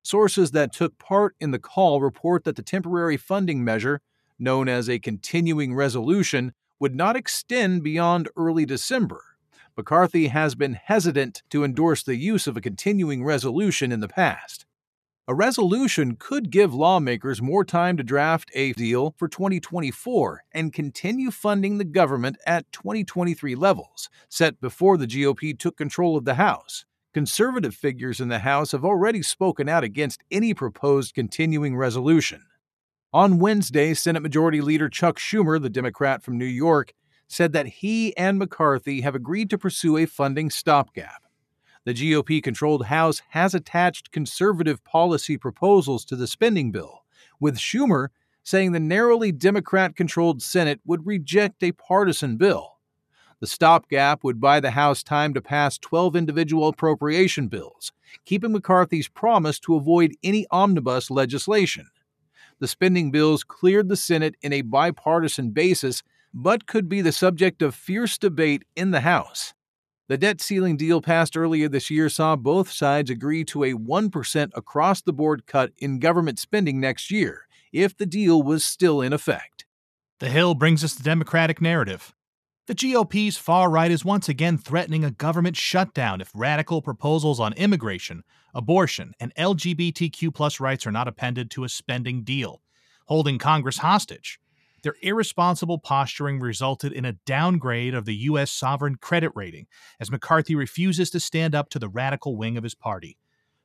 Sources 0.08 0.52
that 0.52 0.72
took 0.72 0.98
part 0.98 1.36
in 1.38 1.52
the 1.52 1.60
call 1.60 2.00
report 2.00 2.46
that 2.46 2.56
the 2.56 2.62
temporary 2.62 3.17
funding 3.17 3.62
measure, 3.62 4.00
known 4.39 4.70
as 4.70 4.89
a 4.89 5.00
continuing 5.00 5.76
resolution, 5.76 6.54
would 6.80 6.96
not 6.96 7.17
extend 7.17 7.84
beyond 7.84 8.30
early 8.38 8.65
December. 8.65 9.22
McCarthy 9.76 10.28
has 10.28 10.56
been 10.56 10.76
hesitant 10.76 11.43
to 11.50 11.65
endorse 11.65 12.04
the 12.04 12.15
use 12.15 12.48
of 12.48 12.56
a 12.56 12.62
continuing 12.62 13.22
resolution 13.26 13.91
in 13.91 14.00
the 14.00 14.08
past. 14.08 14.65
A 15.28 15.36
resolution 15.36 16.15
could 16.15 16.52
give 16.52 16.74
lawmakers 16.74 17.41
more 17.41 17.65
time 17.65 17.98
to 17.98 18.04
draft 18.04 18.50
a 18.54 18.72
deal 18.72 19.13
for 19.17 19.28
2024 19.28 20.46
and 20.54 20.72
continue 20.72 21.32
funding 21.32 21.80
the 21.80 21.84
government 21.84 22.38
at 22.46 22.72
2023 22.72 23.56
levels, 23.56 24.10
set 24.30 24.62
before 24.62 24.96
the 24.96 25.06
GOP 25.06 25.60
took 25.60 25.76
control 25.76 26.15
of 26.15 26.24
the 26.24 26.36
House. 26.36 26.86
Conservative 27.13 27.74
figures 27.74 28.20
in 28.20 28.28
the 28.28 28.39
House 28.39 28.72
have 28.72 28.86
already 28.86 29.22
spoken 29.22 29.67
out 29.67 29.84
against 29.84 30.22
any 30.30 30.54
proposed 30.54 31.15
continuing 31.15 31.76
resolution. 31.76 32.43
On 33.13 33.39
Wednesday, 33.39 33.93
Senate 33.93 34.22
Majority 34.22 34.62
Leader 34.62 34.89
Chuck 34.89 35.17
Schumer, 35.17 35.62
the 35.62 35.70
Democrat 35.70 36.22
from 36.22 36.38
New 36.38 36.46
York, 36.46 36.93
said 37.28 37.54
that 37.54 37.67
he 37.67 38.15
and 38.17 38.38
McCarthy 38.38 39.02
have 39.02 39.15
agreed 39.15 39.50
to 39.50 39.58
pursue 39.58 39.98
a 39.98 40.06
funding 40.06 40.50
stopgap. 40.50 41.24
The 41.86 41.93
GOP 41.93 42.43
controlled 42.43 42.86
House 42.86 43.22
has 43.30 43.56
attached 43.56 44.12
conservative 44.12 44.84
policy 44.84 45.38
proposals 45.38 46.04
to 46.06 46.15
the 46.15 46.28
spending 46.28 46.72
bill, 46.72 47.06
with 47.39 47.58
Schumer 47.58 48.10
saying 48.43 48.72
the 48.72 48.80
narrowly 48.80 49.32
Democrat 49.32 49.96
controlled 49.96 50.41
Senate 50.41 50.80
would 50.86 51.06
reject 51.06 51.63
a 51.63 51.72
partisan 51.74 52.38
bill. 52.38 52.77
The 53.39 53.47
stopgap 53.47 54.23
would 54.23 54.41
buy 54.41 54.60
the 54.60 54.71
House 54.71 55.04
time 55.04 55.34
to 55.36 55.41
pass 55.41 55.78
12 55.78 56.15
individual 56.15 56.67
appropriation 56.69 57.47
bills, 57.47 57.91
keeping 58.26 58.52
McCarthy's 58.52 59.08
promise 59.08 59.60
to 59.60 59.76
avoid 59.76 60.15
any 60.23 60.47
omnibus 60.50 61.12
legislation. 61.12 61.88
The 62.60 62.67
spending 62.67 63.12
bills 63.12 63.43
cleared 63.43 63.89
the 63.89 63.95
Senate 63.95 64.36
in 64.41 64.54
a 64.54 64.63
bipartisan 64.63 65.52
basis, 65.52 66.02
but 66.34 66.65
could 66.65 66.89
be 66.89 67.02
the 67.02 67.12
subject 67.12 67.62
of 67.62 67.76
fierce 67.76 68.17
debate 68.17 68.63
in 68.76 68.89
the 68.89 69.02
House. 69.02 69.54
The 70.08 70.17
debt 70.17 70.41
ceiling 70.41 70.78
deal 70.78 71.02
passed 71.02 71.38
earlier 71.38 71.69
this 71.69 71.91
year 71.91 72.10
saw 72.10 72.36
both 72.36 72.71
sides 72.71 73.10
agree 73.10 73.43
to 73.45 73.65
a 73.65 73.73
1% 73.73 74.52
across 74.56 75.02
the 75.02 75.13
board 75.13 75.45
cut 75.45 75.73
in 75.78 76.00
government 76.00 76.39
spending 76.39 76.80
next 76.80 77.12
year 77.12 77.47
if 77.73 77.95
the 77.95 78.06
deal 78.06 78.41
was 78.41 78.65
still 78.65 79.02
in 79.02 79.13
effect. 79.13 79.65
The 80.19 80.30
Hill 80.30 80.56
brings 80.56 80.84
us 80.84 80.95
the 80.95 81.04
Democratic 81.04 81.62
narrative. 81.62 82.15
The 82.68 82.76
GOP's 82.76 83.38
far 83.38 83.70
right 83.70 83.90
is 83.90 84.04
once 84.04 84.28
again 84.28 84.58
threatening 84.58 85.06
a 85.06 85.12
government 85.12 85.56
shutdown 85.56 86.20
if 86.20 86.30
radical 86.36 86.82
proposals 86.82 87.40
on 87.40 87.54
immigration, 87.54 88.26
abortion, 88.54 89.14
and 89.22 89.34
LGBTQ 89.36 90.60
rights 90.60 90.86
are 90.86 90.92
not 90.92 91.08
appended 91.08 91.50
to 91.52 91.64
a 91.64 91.70
spending 91.70 92.26
deal, 92.26 92.62
holding 93.06 93.38
Congress 93.38 93.78
hostage. 93.78 94.42
Their 94.84 94.96
irresponsible 95.02 95.80
posturing 95.80 96.42
resulted 96.42 96.92
in 96.92 97.06
a 97.06 97.14
downgrade 97.14 97.94
of 97.94 98.04
the 98.04 98.16
U.S. 98.16 98.52
sovereign 98.52 98.96
credit 98.96 99.32
rating 99.34 99.68
as 100.02 100.12
McCarthy 100.12 100.54
refuses 100.54 101.10
to 101.12 101.22
stand 101.22 101.56
up 101.56 101.70
to 101.70 101.80
the 101.80 101.88
radical 101.88 102.36
wing 102.36 102.58
of 102.58 102.66
his 102.66 102.76
party. 102.76 103.18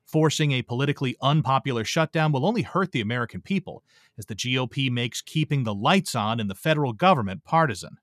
Forcing 0.05 0.53
a 0.53 0.63
politically 0.63 1.17
unpopular 1.21 1.83
shutdown 1.83 2.31
will 2.31 2.47
only 2.47 2.63
hurt 2.63 2.93
the 2.93 3.01
American 3.01 3.41
people, 3.41 3.83
as 4.17 4.27
the 4.27 4.37
GOP 4.37 4.93
makes 4.93 5.21
keeping 5.23 5.65
the 5.65 5.75
lights 5.75 6.15
on 6.15 6.39
in 6.39 6.47
the 6.47 6.55
federal 6.55 6.93
government 6.93 7.43
partisan. 7.43 7.97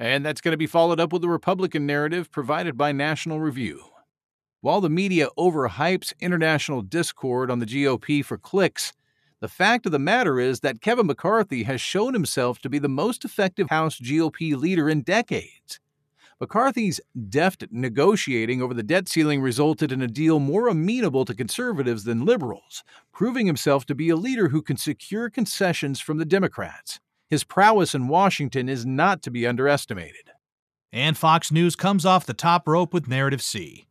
And 0.00 0.24
that's 0.24 0.40
going 0.40 0.54
to 0.54 0.56
be 0.56 0.66
followed 0.66 0.98
up 0.98 1.12
with 1.12 1.22
a 1.24 1.28
Republican 1.28 1.84
narrative 1.84 2.32
provided 2.32 2.78
by 2.78 2.90
National 2.90 3.38
Review. 3.38 3.82
While 4.62 4.80
the 4.80 4.88
media 4.88 5.28
overhypes 5.38 6.14
international 6.20 6.80
discord 6.80 7.50
on 7.50 7.58
the 7.58 7.66
GOP 7.66 8.24
for 8.24 8.38
clicks, 8.38 8.94
the 9.40 9.48
fact 9.48 9.84
of 9.84 9.92
the 9.92 9.98
matter 9.98 10.40
is 10.40 10.60
that 10.60 10.80
Kevin 10.80 11.06
McCarthy 11.06 11.64
has 11.64 11.82
shown 11.82 12.14
himself 12.14 12.60
to 12.60 12.70
be 12.70 12.78
the 12.78 12.88
most 12.88 13.26
effective 13.26 13.68
House 13.68 14.00
GOP 14.00 14.56
leader 14.56 14.88
in 14.88 15.02
decades. 15.02 15.80
McCarthy's 16.40 17.02
deft 17.28 17.66
negotiating 17.70 18.62
over 18.62 18.72
the 18.72 18.82
debt 18.82 19.06
ceiling 19.06 19.42
resulted 19.42 19.92
in 19.92 20.00
a 20.00 20.06
deal 20.06 20.38
more 20.40 20.68
amenable 20.68 21.26
to 21.26 21.34
conservatives 21.34 22.04
than 22.04 22.24
liberals, 22.24 22.84
proving 23.12 23.44
himself 23.44 23.84
to 23.84 23.94
be 23.94 24.08
a 24.08 24.16
leader 24.16 24.48
who 24.48 24.62
can 24.62 24.78
secure 24.78 25.28
concessions 25.28 26.00
from 26.00 26.16
the 26.16 26.24
Democrats. 26.24 27.00
His 27.30 27.44
prowess 27.44 27.94
in 27.94 28.08
Washington 28.08 28.68
is 28.68 28.84
not 28.84 29.22
to 29.22 29.30
be 29.30 29.46
underestimated. 29.46 30.30
And 30.92 31.16
Fox 31.16 31.52
News 31.52 31.76
comes 31.76 32.04
off 32.04 32.26
the 32.26 32.34
top 32.34 32.66
rope 32.66 32.92
with 32.92 33.06
Narrative 33.06 33.40
C. 33.40 33.86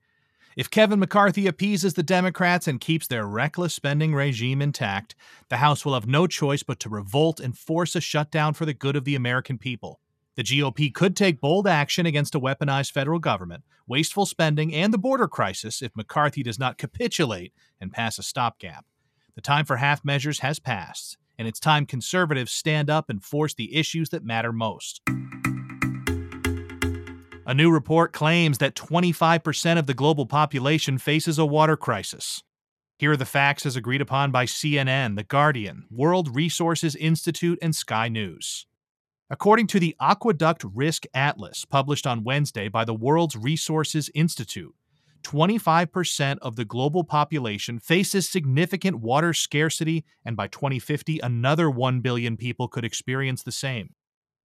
If 0.58 0.69
Kevin 0.69 0.99
McCarthy 0.99 1.47
appeases 1.47 1.93
the 1.93 2.04
Democrats 2.04 2.67
and 2.67 2.82
keeps 2.82 3.08
their 3.08 3.25
reckless 3.25 3.73
spending 3.73 4.13
regime 4.13 4.62
intact, 4.62 5.15
the 5.47 5.58
House 5.58 5.86
will 5.86 5.93
have 5.93 6.06
no 6.06 6.28
choice 6.28 6.63
but 6.63 6.82
to 6.82 6.89
revolt 6.89 7.39
and 7.39 7.58
force 7.58 7.95
a 7.95 8.02
shutdown 8.02 8.54
for 8.54 8.65
the 8.65 8.73
good 8.73 8.97
of 8.97 9.06
the 9.06 9.15
American 9.15 9.58
people. 9.58 10.02
The 10.36 10.43
GOP 10.43 10.93
could 10.93 11.15
take 11.15 11.39
bold 11.39 11.65
action 11.65 12.06
against 12.06 12.36
a 12.36 12.41
weaponized 12.41 12.91
federal 12.91 13.19
government, 13.19 13.63
wasteful 13.88 14.25
spending, 14.25 14.75
and 14.75 14.93
the 14.93 14.97
border 14.97 15.30
crisis 15.30 15.82
if 15.82 15.95
McCarthy 15.95 16.43
does 16.43 16.60
not 16.60 16.78
capitulate 16.78 17.54
and 17.80 17.93
pass 17.93 18.19
a 18.19 18.23
stopgap. 18.23 18.86
The 19.36 19.41
time 19.41 19.63
for 19.63 19.78
half 19.78 20.04
measures 20.04 20.39
has 20.39 20.60
passed 20.60 21.17
and 21.39 21.47
it's 21.47 21.60
time 21.60 21.86
conservatives 21.86 22.52
stand 22.52 22.89
up 22.89 23.10
and 23.10 23.23
force 23.23 23.54
the 23.54 23.75
issues 23.75 24.10
that 24.10 24.25
matter 24.25 24.52
most. 24.52 25.02
A 27.45 27.54
new 27.56 27.71
report 27.71 28.12
claims 28.12 28.58
that 28.60 28.75
25% 28.75 29.80
of 29.80 29.88
the 29.88 29.93
global 29.93 30.28
population 30.28 30.97
faces 30.97 31.39
a 31.39 31.45
water 31.45 31.78
crisis. 31.78 32.43
Here 32.99 33.13
are 33.13 33.17
the 33.17 33.25
facts 33.25 33.65
as 33.65 33.78
agreed 33.78 34.02
upon 34.02 34.32
by 34.32 34.45
CNN, 34.45 35.15
The 35.15 35.23
Guardian, 35.23 35.86
World 35.89 36.36
Resources 36.36 36.95
Institute, 36.97 37.58
and 37.62 37.73
Sky 37.73 38.10
News. 38.10 38.67
According 39.30 39.67
to 39.67 39.80
the 39.80 39.95
Aqueduct 40.02 40.65
Risk 40.75 41.06
Atlas, 41.13 41.63
published 41.63 42.06
on 42.06 42.25
Wednesday 42.25 42.67
by 42.67 42.84
the 42.84 42.93
World 42.93 43.34
Resources 43.41 44.12
Institute, 44.13 44.75
25% 45.23 46.38
of 46.41 46.55
the 46.55 46.65
global 46.65 47.03
population 47.03 47.79
faces 47.79 48.29
significant 48.29 48.99
water 48.99 49.34
scarcity, 49.34 50.05
and 50.25 50.36
by 50.36 50.47
2050, 50.47 51.19
another 51.19 51.69
1 51.69 52.01
billion 52.01 52.38
people 52.38 52.67
could 52.67 52.86
experience 52.86 53.43
the 53.43 53.51
same. 53.51 53.93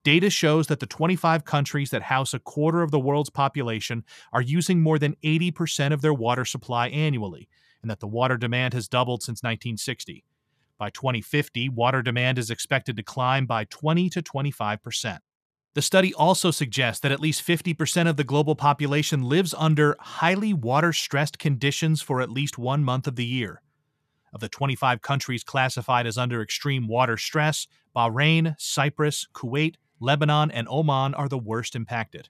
Data 0.05 0.29
shows 0.29 0.67
that 0.67 0.81
the 0.81 0.87
25 0.87 1.45
countries 1.45 1.91
that 1.91 2.03
house 2.03 2.35
a 2.35 2.39
quarter 2.39 2.83
of 2.83 2.91
the 2.91 3.01
world's 3.01 3.31
population 3.31 4.05
are 4.33 4.43
using 4.43 4.83
more 4.83 4.99
than 4.99 5.17
80% 5.25 5.93
of 5.93 6.03
their 6.03 6.13
water 6.13 6.45
supply 6.45 6.89
annually, 6.89 7.49
and 7.81 7.91
that 7.91 8.01
the 8.01 8.07
water 8.07 8.37
demand 8.37 8.75
has 8.75 8.87
doubled 8.87 9.23
since 9.23 9.43
1960. 9.43 10.25
By 10.79 10.91
2050, 10.91 11.71
water 11.71 12.03
demand 12.03 12.39
is 12.39 12.51
expected 12.51 12.97
to 12.97 13.03
climb 13.03 13.47
by 13.47 13.65
20 13.65 14.11
to 14.11 14.21
25 14.21 14.83
percent. 14.83 15.23
The 15.75 15.83
study 15.83 16.15
also 16.15 16.53
suggests 16.53 17.01
that 17.01 17.11
at 17.11 17.19
least 17.19 17.45
50% 17.45 18.09
of 18.09 18.17
the 18.17 18.23
global 18.23 18.55
population 18.55 19.25
lives 19.25 19.53
under 19.59 19.97
highly 19.99 20.55
water 20.55 20.93
stressed 20.93 21.41
conditions 21.41 22.01
for 22.01 22.21
at 22.21 22.31
least 22.31 22.57
one 22.57 22.85
month 22.85 23.09
of 23.09 23.17
the 23.17 23.25
year. 23.25 23.61
Of 24.33 24.41
the 24.41 24.49
25 24.49 25.03
countries 25.03 25.43
classified 25.43 26.07
as 26.07 26.17
under 26.17 26.41
extreme 26.41 26.87
water 26.87 27.17
stress, 27.17 27.67
Bahrain, 27.95 28.55
Cyprus, 28.57 29.27
Kuwait, 29.35 29.75
Lebanon, 29.99 30.53
and 30.53 30.69
Oman 30.69 31.13
are 31.15 31.29
the 31.29 31.39
worst 31.39 31.75
impacted. 31.75 32.29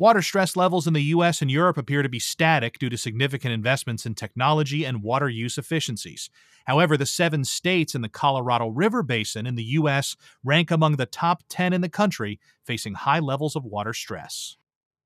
Water 0.00 0.22
stress 0.22 0.54
levels 0.54 0.86
in 0.86 0.92
the 0.92 1.02
US 1.02 1.42
and 1.42 1.50
Europe 1.50 1.76
appear 1.76 2.04
to 2.04 2.08
be 2.08 2.20
static 2.20 2.78
due 2.78 2.88
to 2.88 2.96
significant 2.96 3.52
investments 3.52 4.06
in 4.06 4.14
technology 4.14 4.84
and 4.84 5.02
water 5.02 5.28
use 5.28 5.58
efficiencies. 5.58 6.30
However, 6.66 6.96
the 6.96 7.04
seven 7.04 7.44
states 7.44 7.96
in 7.96 8.02
the 8.02 8.08
Colorado 8.08 8.68
River 8.68 9.02
Basin 9.02 9.44
in 9.44 9.56
the 9.56 9.64
US 9.64 10.14
rank 10.44 10.70
among 10.70 10.96
the 10.96 11.06
top 11.06 11.42
10 11.48 11.72
in 11.72 11.80
the 11.80 11.88
country 11.88 12.38
facing 12.64 12.94
high 12.94 13.18
levels 13.18 13.56
of 13.56 13.64
water 13.64 13.92
stress. 13.92 14.56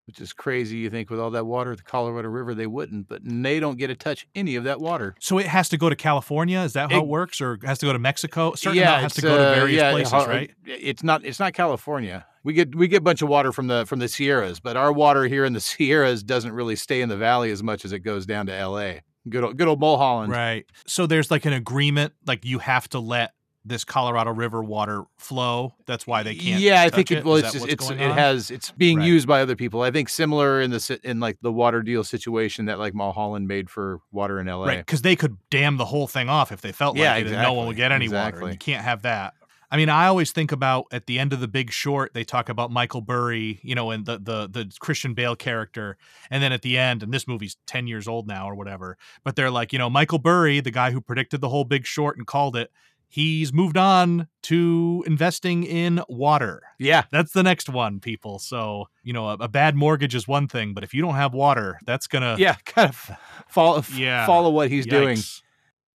Which 0.07 0.21
is 0.21 0.33
crazy. 0.33 0.79
You 0.79 0.91
think 0.91 1.11
with 1.11 1.21
all 1.21 1.31
that 1.31 1.47
water, 1.47 1.77
the 1.77 1.83
Colorado 1.83 2.29
River, 2.29 2.55
they 2.55 2.67
wouldn't, 2.67 3.09
but 3.09 3.21
they 3.25 3.61
don't 3.61 3.79
get 3.79 3.87
to 3.87 3.95
touch 3.95 4.27
any 4.35 4.57
of 4.57 4.65
that 4.65 4.81
water. 4.81 5.15
So 5.21 5.39
it 5.39 5.47
has 5.47 5.69
to 5.69 5.79
go 5.79 5.89
to 5.89 5.95
California. 5.95 6.59
Is 6.59 6.73
that 6.73 6.91
how 6.91 6.99
it, 6.99 7.03
it 7.03 7.07
works, 7.07 7.41
or 7.41 7.59
has 7.63 7.79
to 7.79 7.87
go 7.87 7.93
to 7.93 8.01
Mexico? 8.01 8.55
Certainly, 8.55 8.81
yeah, 8.81 8.99
it 8.99 9.03
has 9.03 9.15
to 9.15 9.23
go 9.23 9.37
to 9.37 9.45
uh, 9.45 9.55
various 9.55 9.81
uh, 9.81 9.85
yeah, 9.85 9.91
places, 9.93 10.13
right? 10.27 10.51
It's 10.67 11.05
not. 11.05 11.25
It's 11.25 11.39
not 11.39 11.55
California 11.55 12.27
we 12.45 12.53
get 12.53 12.75
we 12.75 12.89
get 12.89 12.99
a 12.99 13.03
bunch 13.03 13.23
of 13.23 13.29
water 13.29 13.53
from 13.53 13.67
the 13.67 13.87
from 13.87 13.99
the 13.99 14.09
Sierras, 14.09 14.61
but 14.61 14.77
our 14.77 14.93
water 14.93 15.25
here 15.25 15.45
in 15.45 15.53
the 15.53 15.61
Sierras 15.61 16.23
doesn't 16.23 16.53
really 16.53 16.77
stay 16.77 17.01
in 17.01 17.09
the 17.09 17.17
valley 17.17 17.51
as 17.51 17.63
much 17.63 17.85
as 17.85 17.93
it 17.93 18.01
goes 18.01 18.27
down 18.27 18.47
to 18.47 18.55
L.A. 18.55 19.03
Good 19.29 19.45
old 19.45 19.57
good 19.57 19.69
old 19.69 19.81
Mulholland. 19.81 20.33
Right. 20.33 20.67
So 20.87 21.07
there's 21.07 21.31
like 21.31 21.45
an 21.45 21.53
agreement, 21.53 22.15
like 22.27 22.45
you 22.45 22.59
have 22.59 22.89
to 22.91 22.99
let 22.99 23.33
this 23.65 23.85
Colorado 23.85 24.33
River 24.33 24.63
water 24.63 25.05
flow. 25.19 25.75
That's 25.87 26.07
why 26.07 26.23
they 26.23 26.35
can't. 26.35 26.61
Yeah, 26.61 26.83
I 26.83 26.91
think 26.91 27.11
it. 27.11 27.25
Well, 27.25 27.37
it's 27.37 27.53
just 27.53 27.69
it's 27.69 27.91
it 27.91 27.99
has 27.99 28.51
it's 28.51 28.71
being 28.73 28.99
right. 28.99 29.07
used 29.07 29.29
by 29.29 29.41
other 29.41 29.57
people. 29.57 29.83
I 29.83 29.91
think 29.91 30.09
similar 30.09 30.61
in 30.61 30.71
the 30.71 31.01
in 31.05 31.21
like 31.21 31.39
the 31.43 31.53
water 31.53 31.83
deal 31.83 32.03
situation 32.05 32.67
that 32.67 32.79
like 32.79 32.95
Mulholland 32.95 33.47
made 33.47 33.71
for 33.71 34.01
water 34.11 34.41
in 34.41 34.49
L.A. 34.49 34.67
Right, 34.67 34.79
because 34.79 35.03
they 35.03 35.17
could 35.17 35.37
dam 35.51 35.77
the 35.77 35.85
whole 35.85 36.07
thing 36.07 36.29
off 36.29 36.51
if 36.51 36.61
they 36.61 36.73
felt 36.73 36.97
yeah, 36.97 37.13
like 37.13 37.21
it, 37.21 37.27
exactly. 37.27 37.37
and 37.37 37.43
no 37.43 37.53
one 37.53 37.67
would 37.69 37.77
get 37.77 37.93
any 37.93 38.07
exactly. 38.07 38.41
water. 38.41 38.51
And 38.51 38.55
you 38.55 38.59
can't 38.59 38.85
have 38.85 39.03
that. 39.03 39.35
I 39.73 39.79
mean, 39.79 39.89
I 39.89 40.07
always 40.07 40.33
think 40.33 40.53
about 40.53 40.85
at 40.93 41.07
the 41.07 41.19
end 41.19 41.33
of 41.33 41.41
the 41.41 41.49
Big 41.49 41.71
Short, 41.73 42.13
they 42.13 42.25
talk 42.25 42.51
about 42.51 42.71
Michael 42.71 43.01
Burry, 43.01 43.59
you 43.63 43.75
know, 43.75 43.91
and 43.91 44.05
the 44.05 44.19
the 44.19 44.47
the 44.47 44.71
Christian 44.81 45.15
Bale 45.15 45.35
character, 45.35 45.97
and 46.31 46.43
then 46.43 46.53
at 46.53 46.61
the 46.61 46.77
end, 46.77 47.03
and 47.03 47.13
this 47.13 47.27
movie's 47.27 47.57
ten 47.67 47.87
years 47.87 48.07
old 48.07 48.29
now 48.29 48.51
or 48.51 48.55
whatever, 48.55 48.99
but 49.25 49.35
they're 49.35 49.51
like, 49.51 49.73
you 49.73 49.79
know, 49.79 49.89
Michael 49.89 50.19
Burry, 50.19 50.61
the 50.61 50.71
guy 50.71 50.91
who 50.91 51.01
predicted 51.01 51.41
the 51.41 51.49
whole 51.49 51.65
Big 51.65 51.87
Short 51.87 52.19
and 52.19 52.27
called 52.27 52.55
it, 52.55 52.71
he's 53.13 53.53
moved 53.53 53.77
on 53.77 54.27
to 54.41 55.05
investing 55.07 55.65
in 55.65 56.03
water. 56.09 56.63
Yeah, 56.79 57.05
that's 57.13 57.33
the 57.33 57.43
next 57.43 57.69
one, 57.69 58.01
people. 58.01 58.39
So 58.39 58.89
you 59.03 59.13
know, 59.13 59.29
a, 59.29 59.35
a 59.35 59.49
bad 59.49 59.77
mortgage 59.77 60.15
is 60.15 60.27
one 60.27 60.49
thing, 60.49 60.73
but 60.73 60.83
if 60.83 60.95
you 60.95 61.03
don't 61.03 61.15
have 61.15 61.35
water, 61.35 61.79
that's 61.85 62.07
gonna 62.07 62.37
yeah, 62.39 62.57
kind 62.65 62.89
of 62.89 63.11
follow 63.49 63.85
yeah. 63.95 64.27
follow 64.27 64.51
what 64.51 64.71
he's 64.71 64.87
Yikes. 64.87 64.91
doing. 64.91 65.19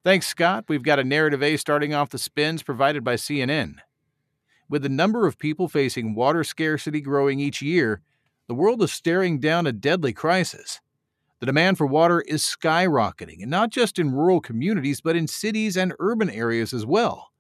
Thanks, 0.05 0.27
Scott. 0.27 0.65
We've 0.69 0.83
got 0.83 0.99
a 0.99 1.03
narrative 1.03 1.43
A 1.43 1.57
starting 1.57 1.93
off 1.93 2.11
the 2.11 2.19
spins 2.19 2.63
provided 2.63 3.03
by 3.03 3.15
CNN. 3.15 3.77
With 4.69 4.83
the 4.83 4.89
number 4.89 5.27
of 5.27 5.39
people 5.39 5.67
facing 5.67 6.13
water 6.13 6.43
scarcity 6.43 7.01
growing 7.01 7.39
each 7.39 7.61
year, 7.61 8.01
the 8.47 8.53
world 8.53 8.81
is 8.83 8.93
staring 8.93 9.39
down 9.39 9.65
a 9.65 9.71
deadly 9.73 10.13
crisis. 10.13 10.79
The 11.39 11.45
demand 11.45 11.77
for 11.77 11.85
water 11.85 12.21
is 12.21 12.41
skyrocketing, 12.43 13.41
and 13.41 13.51
not 13.51 13.69
just 13.69 13.99
in 13.99 14.11
rural 14.11 14.41
communities, 14.41 15.01
but 15.01 15.15
in 15.15 15.27
cities 15.27 15.77
and 15.77 15.93
urban 15.99 16.29
areas 16.29 16.73
as 16.73 16.85
well. 16.85 17.31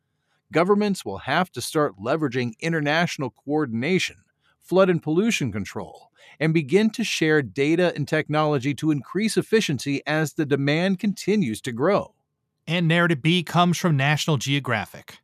Governments 0.51 1.03
will 1.03 1.19
have 1.19 1.51
to 1.53 1.61
start 1.61 1.99
leveraging 1.99 2.53
international 2.59 3.31
coordination, 3.31 4.17
flood 4.61 4.89
and 4.89 5.01
pollution 5.01 5.51
control, 5.51 6.11
and 6.39 6.53
begin 6.53 6.89
to 6.91 7.03
share 7.03 7.41
data 7.41 7.91
and 7.95 8.07
technology 8.07 8.73
to 8.75 8.91
increase 8.91 9.35
efficiency 9.35 10.01
as 10.05 10.33
the 10.33 10.45
demand 10.45 10.99
continues 10.99 11.59
to 11.61 11.71
grow 11.71 12.13
and 12.67 12.87
narrative 12.87 13.21
B 13.21 13.43
comes 13.43 13.77
from 13.77 13.95
National 13.95 14.37
Geographic. 14.37 15.19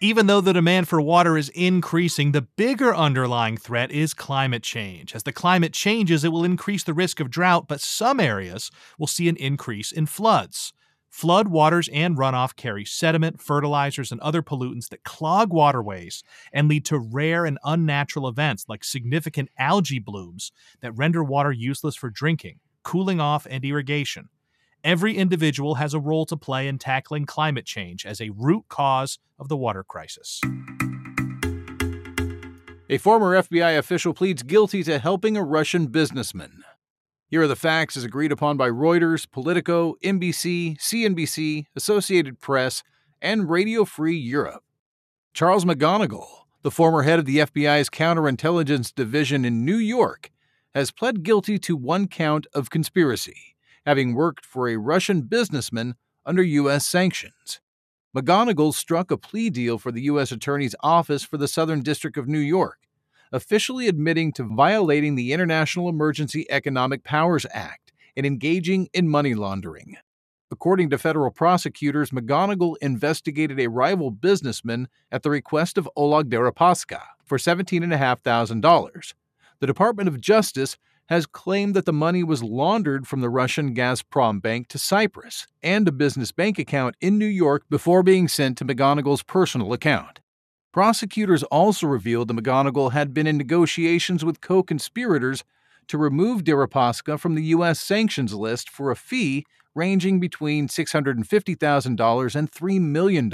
Even 0.00 0.28
though 0.28 0.40
the 0.40 0.52
demand 0.52 0.86
for 0.86 1.00
water 1.00 1.36
is 1.36 1.48
increasing, 1.48 2.30
the 2.30 2.42
bigger 2.42 2.94
underlying 2.94 3.56
threat 3.56 3.90
is 3.90 4.14
climate 4.14 4.62
change. 4.62 5.12
As 5.12 5.24
the 5.24 5.32
climate 5.32 5.72
changes, 5.72 6.22
it 6.22 6.30
will 6.30 6.44
increase 6.44 6.84
the 6.84 6.94
risk 6.94 7.18
of 7.18 7.30
drought, 7.30 7.66
but 7.66 7.80
some 7.80 8.20
areas 8.20 8.70
will 8.96 9.08
see 9.08 9.28
an 9.28 9.34
increase 9.38 9.90
in 9.90 10.06
floods. 10.06 10.72
Flood 11.10 11.48
waters 11.48 11.88
and 11.92 12.16
runoff 12.16 12.54
carry 12.54 12.84
sediment, 12.84 13.40
fertilizers, 13.40 14.12
and 14.12 14.20
other 14.20 14.40
pollutants 14.40 14.88
that 14.90 15.02
clog 15.02 15.52
waterways 15.52 16.22
and 16.52 16.68
lead 16.68 16.84
to 16.84 16.98
rare 16.98 17.44
and 17.44 17.58
unnatural 17.64 18.28
events 18.28 18.66
like 18.68 18.84
significant 18.84 19.48
algae 19.58 19.98
blooms 19.98 20.52
that 20.80 20.92
render 20.92 21.24
water 21.24 21.50
useless 21.50 21.96
for 21.96 22.08
drinking, 22.08 22.60
cooling 22.84 23.20
off, 23.20 23.48
and 23.50 23.64
irrigation. 23.64 24.28
Every 24.88 25.18
individual 25.18 25.74
has 25.74 25.92
a 25.92 26.00
role 26.00 26.24
to 26.24 26.34
play 26.34 26.66
in 26.66 26.78
tackling 26.78 27.26
climate 27.26 27.66
change 27.66 28.06
as 28.06 28.22
a 28.22 28.30
root 28.30 28.64
cause 28.70 29.18
of 29.38 29.48
the 29.48 29.56
water 29.56 29.84
crisis. 29.84 30.40
A 32.88 32.96
former 32.96 33.36
FBI 33.36 33.76
official 33.76 34.14
pleads 34.14 34.42
guilty 34.42 34.82
to 34.84 34.98
helping 34.98 35.36
a 35.36 35.44
Russian 35.44 35.88
businessman. 35.88 36.62
Here 37.26 37.42
are 37.42 37.46
the 37.46 37.54
facts 37.54 37.98
as 37.98 38.04
agreed 38.04 38.32
upon 38.32 38.56
by 38.56 38.70
Reuters, 38.70 39.30
Politico, 39.30 39.96
NBC, 40.02 40.78
CNBC, 40.78 41.66
Associated 41.76 42.40
Press, 42.40 42.82
and 43.20 43.50
Radio 43.50 43.84
Free 43.84 44.16
Europe. 44.16 44.64
Charles 45.34 45.66
McGonigal, 45.66 46.24
the 46.62 46.70
former 46.70 47.02
head 47.02 47.18
of 47.18 47.26
the 47.26 47.40
FBI's 47.40 47.90
counterintelligence 47.90 48.94
division 48.94 49.44
in 49.44 49.66
New 49.66 49.76
York, 49.76 50.30
has 50.74 50.90
pled 50.90 51.22
guilty 51.22 51.58
to 51.58 51.76
one 51.76 52.08
count 52.08 52.46
of 52.54 52.70
conspiracy, 52.70 53.54
having 53.86 54.14
worked 54.14 54.44
for 54.44 54.68
a 54.68 54.76
Russian 54.76 55.22
businessman 55.22 55.94
under 56.24 56.42
U.S. 56.42 56.86
sanctions. 56.86 57.60
McGonigal 58.16 58.74
struck 58.74 59.10
a 59.10 59.16
plea 59.16 59.50
deal 59.50 59.78
for 59.78 59.92
the 59.92 60.02
U.S. 60.02 60.32
Attorney's 60.32 60.74
Office 60.80 61.22
for 61.22 61.36
the 61.36 61.48
Southern 61.48 61.82
District 61.82 62.16
of 62.16 62.26
New 62.26 62.38
York, 62.38 62.78
officially 63.32 63.86
admitting 63.86 64.32
to 64.32 64.44
violating 64.44 65.14
the 65.14 65.32
International 65.32 65.88
Emergency 65.88 66.46
Economic 66.50 67.04
Powers 67.04 67.46
Act 67.52 67.92
and 68.16 68.26
engaging 68.26 68.88
in 68.92 69.08
money 69.08 69.34
laundering. 69.34 69.96
According 70.50 70.88
to 70.90 70.98
federal 70.98 71.30
prosecutors, 71.30 72.10
McGonigal 72.10 72.76
investigated 72.80 73.60
a 73.60 73.68
rival 73.68 74.10
businessman 74.10 74.88
at 75.12 75.22
the 75.22 75.30
request 75.30 75.76
of 75.76 75.88
Oleg 75.94 76.30
Deripaska 76.30 77.02
for 77.24 77.36
$17,500. 77.36 79.14
The 79.60 79.66
Department 79.66 80.08
of 80.08 80.20
Justice 80.20 80.78
has 81.08 81.26
claimed 81.26 81.74
that 81.74 81.86
the 81.86 81.92
money 81.92 82.22
was 82.22 82.42
laundered 82.42 83.06
from 83.06 83.20
the 83.20 83.30
Russian 83.30 83.74
Gazprom 83.74 84.42
Bank 84.42 84.68
to 84.68 84.78
Cyprus 84.78 85.46
and 85.62 85.88
a 85.88 85.92
business 85.92 86.32
bank 86.32 86.58
account 86.58 86.96
in 87.00 87.18
New 87.18 87.26
York 87.26 87.64
before 87.70 88.02
being 88.02 88.28
sent 88.28 88.58
to 88.58 88.64
McGonigal's 88.64 89.22
personal 89.22 89.72
account. 89.72 90.20
Prosecutors 90.70 91.42
also 91.44 91.86
revealed 91.86 92.28
that 92.28 92.36
McGonigal 92.36 92.92
had 92.92 93.14
been 93.14 93.26
in 93.26 93.38
negotiations 93.38 94.22
with 94.24 94.42
co 94.42 94.62
conspirators 94.62 95.44
to 95.88 95.96
remove 95.96 96.44
Deripaska 96.44 97.18
from 97.18 97.34
the 97.34 97.44
U.S. 97.44 97.80
sanctions 97.80 98.34
list 98.34 98.68
for 98.68 98.90
a 98.90 98.96
fee 98.96 99.46
ranging 99.74 100.20
between 100.20 100.68
$650,000 100.68 102.34
and 102.36 102.52
$3 102.52 102.80
million. 102.80 103.30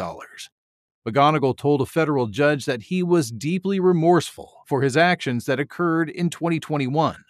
McGonigal 1.06 1.56
told 1.56 1.80
a 1.80 1.87
federal 1.87 2.28
judge 2.28 2.66
that 2.66 2.84
he 2.84 3.02
was 3.02 3.32
deeply 3.32 3.80
remorseful 3.80 4.62
for 4.66 4.82
his 4.82 4.96
actions 4.96 5.46
that 5.46 5.58
occurred 5.58 6.08
in 6.08 6.30
2021. 6.30 7.24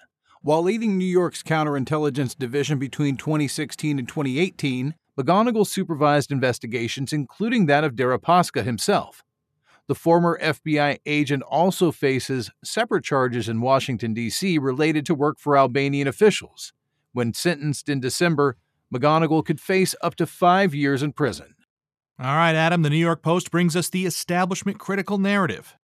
While 0.45 0.63
leading 0.63 0.99
New 0.99 1.07
York's 1.07 1.43
counterintelligence 1.43 2.37
division 2.37 2.79
between 2.79 3.17
2016 3.17 3.99
and 3.99 4.07
2018, 4.07 4.95
McGonigal 5.19 5.67
supervised 5.67 6.31
investigations, 6.31 7.15
including 7.15 7.65
that 7.65 7.83
of 7.83 7.95
Deripaska 7.95 8.63
himself. 8.63 9.25
The 9.87 9.95
former 9.95 10.39
FBI 10.43 10.99
agent 11.07 11.45
also 11.45 11.91
faces 11.91 12.51
separate 12.63 13.05
charges 13.05 13.49
in 13.49 13.63
Washington, 13.63 14.13
D.C. 14.13 14.59
related 14.59 15.07
to 15.07 15.15
work 15.15 15.39
for 15.39 15.57
Albanian 15.57 16.09
officials. 16.09 16.75
When 17.15 17.33
sentenced 17.33 17.89
in 17.89 18.01
December, 18.01 18.59
McGonigal 18.95 19.47
could 19.47 19.63
face 19.63 19.95
up 20.03 20.15
to 20.17 20.27
five 20.27 20.75
years 20.75 21.03
in 21.03 21.15
prison. 21.15 21.55
All 22.19 22.37
right, 22.37 22.55
Adam, 22.55 22.83
the 22.83 22.91
New 22.91 22.99
York 22.99 23.23
Post 23.23 23.51
brings 23.51 23.75
us 23.75 23.89
the 23.89 24.05
establishment 24.05 24.79
critical 24.79 25.17
narrative. 25.17 25.75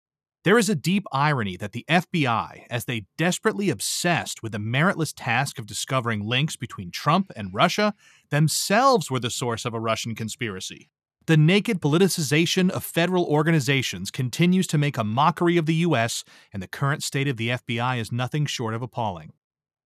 There 0.42 0.56
is 0.56 0.70
a 0.70 0.74
deep 0.74 1.04
irony 1.12 1.58
that 1.58 1.72
the 1.72 1.84
FBI, 1.86 2.64
as 2.70 2.86
they 2.86 3.04
desperately 3.18 3.68
obsessed 3.68 4.42
with 4.42 4.52
the 4.52 4.58
meritless 4.58 5.12
task 5.14 5.58
of 5.58 5.66
discovering 5.66 6.24
links 6.24 6.56
between 6.56 6.90
Trump 6.90 7.30
and 7.36 7.52
Russia, 7.52 7.92
themselves 8.30 9.10
were 9.10 9.20
the 9.20 9.28
source 9.28 9.66
of 9.66 9.74
a 9.74 9.80
Russian 9.80 10.14
conspiracy. 10.14 10.88
The 11.26 11.36
naked 11.36 11.82
politicization 11.82 12.70
of 12.70 12.82
federal 12.82 13.26
organizations 13.26 14.10
continues 14.10 14.66
to 14.68 14.78
make 14.78 14.96
a 14.96 15.04
mockery 15.04 15.58
of 15.58 15.66
the 15.66 15.74
U.S., 15.74 16.24
and 16.54 16.62
the 16.62 16.68
current 16.68 17.02
state 17.02 17.28
of 17.28 17.36
the 17.36 17.50
FBI 17.50 18.00
is 18.00 18.10
nothing 18.10 18.46
short 18.46 18.72
of 18.72 18.80
appalling. 18.80 19.34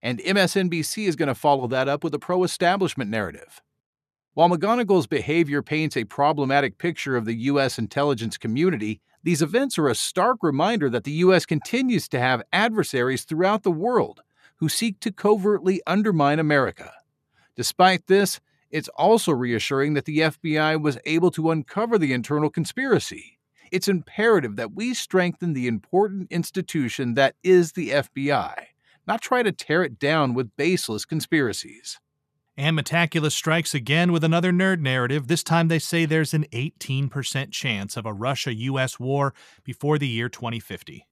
And 0.00 0.20
MSNBC 0.20 1.08
is 1.08 1.16
going 1.16 1.26
to 1.26 1.34
follow 1.34 1.66
that 1.66 1.88
up 1.88 2.04
with 2.04 2.14
a 2.14 2.20
pro 2.20 2.44
establishment 2.44 3.10
narrative. 3.10 3.60
While 4.34 4.50
McGonigal's 4.50 5.08
behavior 5.08 5.62
paints 5.62 5.96
a 5.96 6.04
problematic 6.04 6.78
picture 6.78 7.16
of 7.16 7.24
the 7.24 7.34
U.S. 7.34 7.76
intelligence 7.78 8.38
community, 8.38 9.00
these 9.24 9.40
events 9.40 9.78
are 9.78 9.88
a 9.88 9.94
stark 9.94 10.42
reminder 10.42 10.90
that 10.90 11.04
the 11.04 11.10
U.S. 11.12 11.46
continues 11.46 12.08
to 12.10 12.20
have 12.20 12.42
adversaries 12.52 13.24
throughout 13.24 13.62
the 13.62 13.70
world 13.70 14.22
who 14.56 14.68
seek 14.68 15.00
to 15.00 15.10
covertly 15.10 15.80
undermine 15.86 16.38
America. 16.38 16.92
Despite 17.56 18.06
this, 18.06 18.38
it's 18.70 18.88
also 18.88 19.32
reassuring 19.32 19.94
that 19.94 20.04
the 20.04 20.18
FBI 20.18 20.80
was 20.80 20.98
able 21.06 21.30
to 21.32 21.50
uncover 21.50 21.96
the 21.96 22.12
internal 22.12 22.50
conspiracy. 22.50 23.38
It's 23.72 23.88
imperative 23.88 24.56
that 24.56 24.74
we 24.74 24.92
strengthen 24.92 25.54
the 25.54 25.68
important 25.68 26.30
institution 26.30 27.14
that 27.14 27.34
is 27.42 27.72
the 27.72 27.90
FBI, 27.90 28.54
not 29.06 29.22
try 29.22 29.42
to 29.42 29.52
tear 29.52 29.82
it 29.82 29.98
down 29.98 30.34
with 30.34 30.54
baseless 30.56 31.06
conspiracies. 31.06 31.98
And 32.56 32.78
Metaculus 32.78 33.32
strikes 33.32 33.74
again 33.74 34.12
with 34.12 34.22
another 34.22 34.52
nerd 34.52 34.78
narrative. 34.78 35.26
This 35.26 35.42
time 35.42 35.66
they 35.66 35.80
say 35.80 36.04
there's 36.04 36.32
an 36.32 36.46
18% 36.52 37.50
chance 37.50 37.96
of 37.96 38.06
a 38.06 38.12
Russia 38.12 38.54
US 38.54 39.00
war 39.00 39.34
before 39.64 39.98
the 39.98 40.06
year 40.06 40.28
2050. 40.28 41.04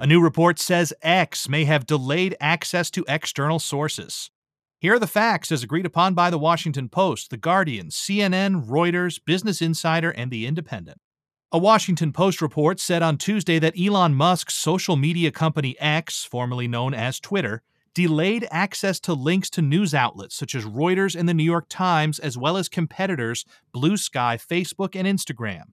A 0.00 0.06
new 0.06 0.20
report 0.20 0.58
says 0.58 0.94
X 1.02 1.50
may 1.50 1.64
have 1.64 1.86
delayed 1.86 2.34
access 2.40 2.90
to 2.92 3.04
external 3.06 3.58
sources. 3.58 4.30
Here 4.80 4.94
are 4.94 4.98
the 4.98 5.06
facts 5.06 5.52
as 5.52 5.62
agreed 5.62 5.86
upon 5.86 6.14
by 6.14 6.30
the 6.30 6.38
Washington 6.38 6.88
Post, 6.88 7.30
The 7.30 7.36
Guardian, 7.36 7.88
CNN, 7.88 8.66
Reuters, 8.66 9.20
Business 9.24 9.60
Insider, 9.60 10.10
and 10.10 10.30
The 10.30 10.46
Independent. 10.46 10.98
A 11.52 11.58
Washington 11.58 12.12
Post 12.12 12.42
report 12.42 12.80
said 12.80 13.02
on 13.02 13.16
Tuesday 13.18 13.58
that 13.58 13.78
Elon 13.78 14.14
Musk's 14.14 14.54
social 14.54 14.96
media 14.96 15.30
company 15.30 15.78
X, 15.78 16.24
formerly 16.24 16.68
known 16.68 16.94
as 16.94 17.20
Twitter, 17.20 17.62
delayed 17.94 18.46
access 18.50 18.98
to 19.00 19.14
links 19.14 19.48
to 19.50 19.62
news 19.62 19.94
outlets 19.94 20.34
such 20.34 20.54
as 20.54 20.64
Reuters 20.64 21.18
and 21.18 21.28
the 21.28 21.34
New 21.34 21.44
York 21.44 21.66
Times, 21.68 22.18
as 22.18 22.36
well 22.36 22.56
as 22.56 22.68
competitors 22.68 23.44
Bluesky, 23.74 24.36
Facebook, 24.44 24.96
and 24.96 25.06
Instagram. 25.06 25.72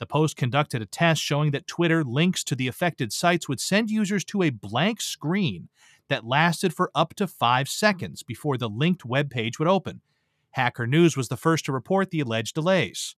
The 0.00 0.06
Post 0.06 0.36
conducted 0.36 0.82
a 0.82 0.86
test 0.86 1.22
showing 1.22 1.52
that 1.52 1.66
Twitter 1.66 2.02
links 2.02 2.42
to 2.44 2.56
the 2.56 2.68
affected 2.68 3.12
sites 3.12 3.48
would 3.48 3.60
send 3.60 3.90
users 3.90 4.24
to 4.26 4.42
a 4.42 4.50
blank 4.50 5.00
screen 5.00 5.68
that 6.08 6.26
lasted 6.26 6.74
for 6.74 6.90
up 6.94 7.14
to 7.14 7.26
five 7.26 7.68
seconds 7.68 8.22
before 8.22 8.58
the 8.58 8.68
linked 8.68 9.04
web 9.04 9.30
page 9.30 9.58
would 9.58 9.68
open. 9.68 10.00
Hacker 10.50 10.86
News 10.86 11.16
was 11.16 11.28
the 11.28 11.36
first 11.36 11.64
to 11.64 11.72
report 11.72 12.10
the 12.10 12.20
alleged 12.20 12.54
delays. 12.54 13.16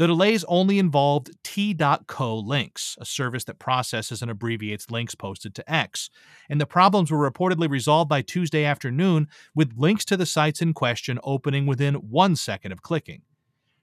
The 0.00 0.06
delays 0.06 0.44
only 0.44 0.78
involved 0.78 1.28
T.co 1.44 2.38
links, 2.38 2.96
a 2.98 3.04
service 3.04 3.44
that 3.44 3.58
processes 3.58 4.22
and 4.22 4.30
abbreviates 4.30 4.90
links 4.90 5.14
posted 5.14 5.54
to 5.56 5.70
X, 5.70 6.08
and 6.48 6.58
the 6.58 6.64
problems 6.64 7.10
were 7.10 7.30
reportedly 7.30 7.68
resolved 7.68 8.08
by 8.08 8.22
Tuesday 8.22 8.64
afternoon, 8.64 9.28
with 9.54 9.76
links 9.76 10.06
to 10.06 10.16
the 10.16 10.24
sites 10.24 10.62
in 10.62 10.72
question 10.72 11.18
opening 11.22 11.66
within 11.66 11.96
one 11.96 12.34
second 12.34 12.72
of 12.72 12.80
clicking. 12.80 13.20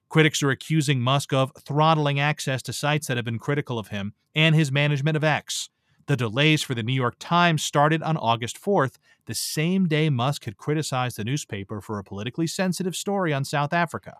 Critics 0.09 0.41
are 0.41 0.49
accusing 0.49 1.01
Musk 1.01 1.33
of 1.33 1.51
throttling 1.59 2.19
access 2.19 2.63
to 2.63 2.73
sites 2.73 3.05
that 3.05 3.17
have 3.17 3.25
been 3.25 3.37
critical 3.37 3.77
of 3.77 3.89
him 3.89 4.13
and 4.33 4.55
his 4.55 4.71
management 4.71 5.17
of 5.17 5.23
X. 5.23 5.69
The 6.07 6.17
delays 6.17 6.63
for 6.63 6.73
the 6.73 6.81
New 6.81 6.93
York 6.93 7.17
Times 7.19 7.63
started 7.63 8.01
on 8.01 8.17
August 8.17 8.59
4th, 8.59 8.95
the 9.27 9.35
same 9.35 9.87
day 9.87 10.09
Musk 10.09 10.45
had 10.45 10.57
criticized 10.57 11.17
the 11.17 11.23
newspaper 11.23 11.79
for 11.79 11.99
a 11.99 12.03
politically 12.03 12.47
sensitive 12.47 12.95
story 12.95 13.35
on 13.35 13.45
South 13.45 13.71
Africa. 13.71 14.15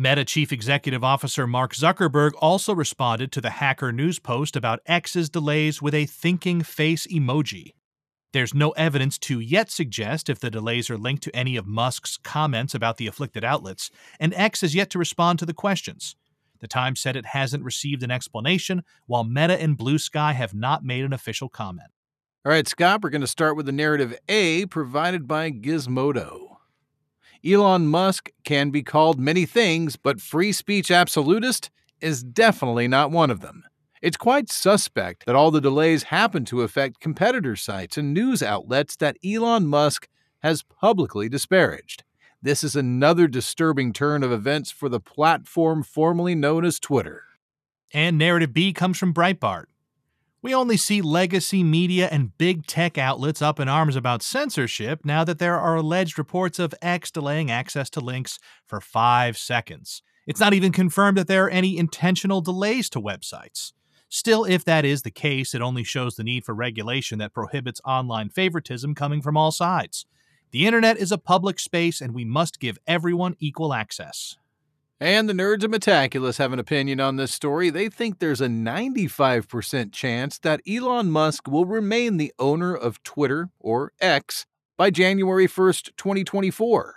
Meta 0.00 0.24
Chief 0.24 0.52
Executive 0.52 1.02
Officer 1.02 1.44
Mark 1.44 1.74
Zuckerberg 1.74 2.30
also 2.38 2.72
responded 2.72 3.32
to 3.32 3.40
the 3.40 3.50
Hacker 3.50 3.90
News 3.90 4.20
post 4.20 4.54
about 4.54 4.78
X's 4.86 5.28
delays 5.28 5.82
with 5.82 5.92
a 5.92 6.06
thinking 6.06 6.62
face 6.62 7.04
emoji. 7.08 7.72
There's 8.32 8.54
no 8.54 8.70
evidence 8.70 9.18
to 9.18 9.40
yet 9.40 9.72
suggest 9.72 10.28
if 10.28 10.38
the 10.38 10.52
delays 10.52 10.88
are 10.88 10.96
linked 10.96 11.24
to 11.24 11.34
any 11.34 11.56
of 11.56 11.66
Musk's 11.66 12.16
comments 12.16 12.76
about 12.76 12.98
the 12.98 13.08
afflicted 13.08 13.42
outlets, 13.42 13.90
and 14.20 14.32
X 14.34 14.60
has 14.60 14.72
yet 14.72 14.88
to 14.90 15.00
respond 15.00 15.40
to 15.40 15.46
the 15.46 15.52
questions. 15.52 16.14
The 16.60 16.68
Times 16.68 17.00
said 17.00 17.16
it 17.16 17.26
hasn't 17.26 17.64
received 17.64 18.04
an 18.04 18.12
explanation, 18.12 18.84
while 19.06 19.24
Meta 19.24 19.60
and 19.60 19.76
Bluesky 19.76 20.32
have 20.32 20.54
not 20.54 20.84
made 20.84 21.04
an 21.04 21.12
official 21.12 21.48
comment. 21.48 21.90
All 22.46 22.52
right, 22.52 22.68
Scott, 22.68 23.02
we're 23.02 23.10
going 23.10 23.22
to 23.22 23.26
start 23.26 23.56
with 23.56 23.66
the 23.66 23.72
narrative 23.72 24.16
A 24.28 24.66
provided 24.66 25.26
by 25.26 25.50
Gizmodo. 25.50 26.57
Elon 27.44 27.86
Musk 27.86 28.30
can 28.44 28.70
be 28.70 28.82
called 28.82 29.20
many 29.20 29.46
things, 29.46 29.96
but 29.96 30.20
free 30.20 30.52
speech 30.52 30.90
absolutist 30.90 31.70
is 32.00 32.22
definitely 32.22 32.88
not 32.88 33.10
one 33.10 33.30
of 33.30 33.40
them. 33.40 33.64
It's 34.02 34.16
quite 34.16 34.50
suspect 34.50 35.26
that 35.26 35.34
all 35.34 35.50
the 35.50 35.60
delays 35.60 36.04
happen 36.04 36.44
to 36.46 36.62
affect 36.62 37.00
competitor 37.00 37.56
sites 37.56 37.96
and 37.96 38.14
news 38.14 38.42
outlets 38.42 38.96
that 38.96 39.16
Elon 39.24 39.66
Musk 39.66 40.08
has 40.40 40.62
publicly 40.62 41.28
disparaged. 41.28 42.04
This 42.40 42.62
is 42.62 42.76
another 42.76 43.26
disturbing 43.26 43.92
turn 43.92 44.22
of 44.22 44.30
events 44.30 44.70
for 44.70 44.88
the 44.88 45.00
platform 45.00 45.82
formerly 45.82 46.36
known 46.36 46.64
as 46.64 46.78
Twitter. 46.78 47.24
And 47.92 48.18
narrative 48.18 48.52
B 48.52 48.72
comes 48.72 48.98
from 48.98 49.14
Breitbart. 49.14 49.64
We 50.40 50.54
only 50.54 50.76
see 50.76 51.02
legacy 51.02 51.64
media 51.64 52.08
and 52.12 52.36
big 52.38 52.64
tech 52.66 52.96
outlets 52.96 53.42
up 53.42 53.58
in 53.58 53.68
arms 53.68 53.96
about 53.96 54.22
censorship 54.22 55.04
now 55.04 55.24
that 55.24 55.40
there 55.40 55.58
are 55.58 55.74
alleged 55.74 56.16
reports 56.16 56.60
of 56.60 56.74
X 56.80 57.10
delaying 57.10 57.50
access 57.50 57.90
to 57.90 58.00
links 58.00 58.38
for 58.64 58.80
five 58.80 59.36
seconds. 59.36 60.00
It's 60.28 60.38
not 60.38 60.54
even 60.54 60.70
confirmed 60.70 61.16
that 61.18 61.26
there 61.26 61.46
are 61.46 61.50
any 61.50 61.76
intentional 61.76 62.40
delays 62.40 62.88
to 62.90 63.00
websites. 63.00 63.72
Still, 64.08 64.44
if 64.44 64.64
that 64.64 64.84
is 64.84 65.02
the 65.02 65.10
case, 65.10 65.54
it 65.54 65.60
only 65.60 65.82
shows 65.82 66.14
the 66.14 66.24
need 66.24 66.44
for 66.44 66.54
regulation 66.54 67.18
that 67.18 67.34
prohibits 67.34 67.80
online 67.84 68.28
favoritism 68.28 68.94
coming 68.94 69.20
from 69.20 69.36
all 69.36 69.50
sides. 69.50 70.06
The 70.52 70.66
internet 70.66 70.98
is 70.98 71.10
a 71.10 71.18
public 71.18 71.58
space, 71.58 72.00
and 72.00 72.14
we 72.14 72.24
must 72.24 72.60
give 72.60 72.78
everyone 72.86 73.34
equal 73.40 73.74
access. 73.74 74.36
And 75.00 75.28
the 75.28 75.32
nerds 75.32 75.62
of 75.62 75.70
Metaculus 75.70 76.38
have 76.38 76.52
an 76.52 76.58
opinion 76.58 76.98
on 76.98 77.16
this 77.16 77.32
story. 77.32 77.70
They 77.70 77.88
think 77.88 78.18
there's 78.18 78.40
a 78.40 78.48
95% 78.48 79.92
chance 79.92 80.38
that 80.40 80.60
Elon 80.68 81.10
Musk 81.10 81.46
will 81.46 81.66
remain 81.66 82.16
the 82.16 82.32
owner 82.38 82.74
of 82.74 83.00
Twitter, 83.04 83.50
or 83.60 83.92
X, 84.00 84.44
by 84.76 84.90
January 84.90 85.46
1st, 85.46 85.90
2024. 85.96 86.96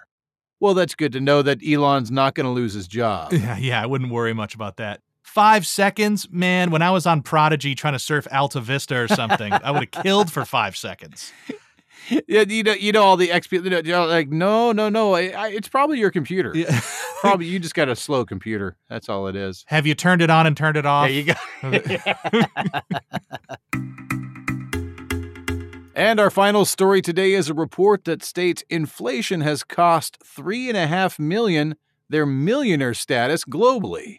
Well, 0.60 0.74
that's 0.74 0.96
good 0.96 1.14
to 1.14 1.20
know 1.22 1.44
that 1.44 1.60
Elon's 1.68 2.10
not 2.10 2.34
going 2.34 2.46
to 2.46 2.52
lose 2.52 2.74
his 2.74 2.88
job. 2.88 3.34
Yeah, 3.42 3.58
yeah, 3.58 3.82
I 3.82 3.86
wouldn't 3.86 4.12
worry 4.12 4.34
much 4.34 4.56
about 4.56 4.78
that. 4.78 5.02
Five 5.22 5.68
seconds, 5.68 6.28
man. 6.32 6.72
When 6.72 6.82
I 6.82 6.90
was 6.90 7.06
on 7.06 7.22
Prodigy 7.22 7.76
trying 7.76 7.94
to 7.94 8.00
surf 8.00 8.28
AltaVista 8.32 9.06
or 9.06 9.08
something, 9.08 9.54
I 9.54 9.70
would 9.72 9.88
have 9.94 10.04
killed 10.04 10.32
for 10.32 10.44
five 10.44 10.76
seconds. 10.76 11.32
Yeah, 12.10 12.44
you 12.48 12.64
know, 12.64 12.74
you 12.74 12.92
know 12.92 13.04
all 13.04 13.18
the 13.18 13.30
XP. 13.30 13.64
You 13.64 13.92
know, 13.92 14.06
like, 14.06 14.30
no, 14.30 14.72
no, 14.72 14.90
no. 14.90 15.14
I, 15.14 15.30
I, 15.30 15.48
it's 15.50 15.70
probably 15.70 16.00
your 16.00 16.12
computer. 16.12 16.52
Yeah. 16.56 16.82
probably 17.22 17.46
you 17.46 17.60
just 17.60 17.76
got 17.76 17.90
a 17.90 17.96
slow 17.96 18.26
computer. 18.26 18.78
That's 18.90 19.10
all 19.10 19.28
it 19.28 19.36
is. 19.36 19.64
Have 19.68 19.86
you 19.86 19.96
turned 19.96 20.22
it 20.22 20.30
on 20.30 20.48
and 20.48 20.58
turned 20.58 20.78
it 20.78 20.86
off? 20.86 21.08
There 21.08 21.16
you 21.16 21.26
go. 21.26 21.34
and 25.96 26.20
our 26.20 26.30
final 26.30 26.66
story 26.66 27.02
today 27.02 27.34
is 27.34 27.50
a 27.50 27.54
report 27.54 28.06
that 28.06 28.24
states 28.24 28.64
inflation 28.70 29.42
has 29.42 29.64
cost 29.64 30.18
three 30.24 30.68
and 30.68 30.78
a 30.78 30.88
half 30.88 31.20
million 31.20 31.76
their 32.10 32.26
millionaire 32.26 32.94
status 32.94 33.46
globally. 33.46 34.18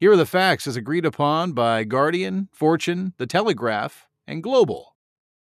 Here 0.00 0.12
are 0.12 0.16
the 0.16 0.26
facts 0.26 0.66
as 0.66 0.76
agreed 0.76 1.04
upon 1.04 1.52
by 1.52 1.84
Guardian, 1.84 2.48
Fortune, 2.52 3.12
The 3.18 3.26
Telegraph, 3.26 4.08
and 4.26 4.42
Global. 4.42 4.89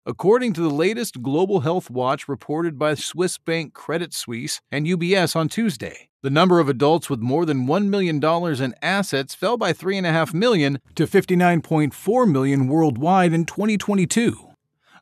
According 0.08 0.52
to 0.52 0.60
the 0.60 0.70
latest 0.70 1.20
Global 1.20 1.62
Health 1.62 1.90
Watch 1.90 2.28
reported 2.28 2.78
by 2.78 2.94
Swiss 2.94 3.38
bank 3.38 3.74
Credit 3.74 4.14
Suisse 4.14 4.60
and 4.70 4.86
UBS 4.86 5.34
on 5.34 5.48
Tuesday, 5.48 6.10
the 6.22 6.30
number 6.30 6.60
of 6.60 6.68
adults 6.68 7.10
with 7.10 7.18
more 7.18 7.44
than 7.44 7.66
$1 7.66 7.88
million 7.88 8.22
in 8.62 8.74
assets 8.80 9.34
fell 9.34 9.56
by 9.56 9.72
3.5 9.72 10.32
million 10.32 10.78
to 10.94 11.08
59.4 11.08 12.30
million 12.30 12.68
worldwide 12.68 13.32
in 13.32 13.46
2022. 13.46 14.52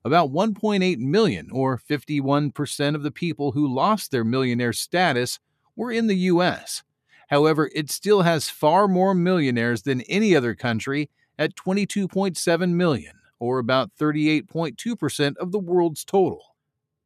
About 0.07 0.33
1.8 0.33 0.97
million, 0.97 1.51
or 1.53 1.77
51% 1.77 2.95
of 2.95 3.03
the 3.03 3.11
people 3.11 3.53
who 3.53 3.75
lost 3.75 4.11
their 4.11 4.25
millionaire 4.25 4.73
status, 4.73 5.39
were 5.77 5.93
in 5.93 6.07
the 6.07 6.17
U.S. 6.33 6.83
However, 7.29 7.71
it 7.75 7.91
still 7.91 8.23
has 8.23 8.49
far 8.49 8.89
more 8.89 9.15
millionaires 9.15 9.83
than 9.83 10.01
any 10.03 10.35
other 10.35 10.55
country 10.55 11.11
at 11.39 11.57
22.7 11.57 12.71
million 12.71 13.17
or 13.39 13.59
about 13.59 13.91
38.2% 13.99 15.37
of 15.37 15.53
the 15.53 15.59
world's 15.59 16.05
total. 16.05 16.57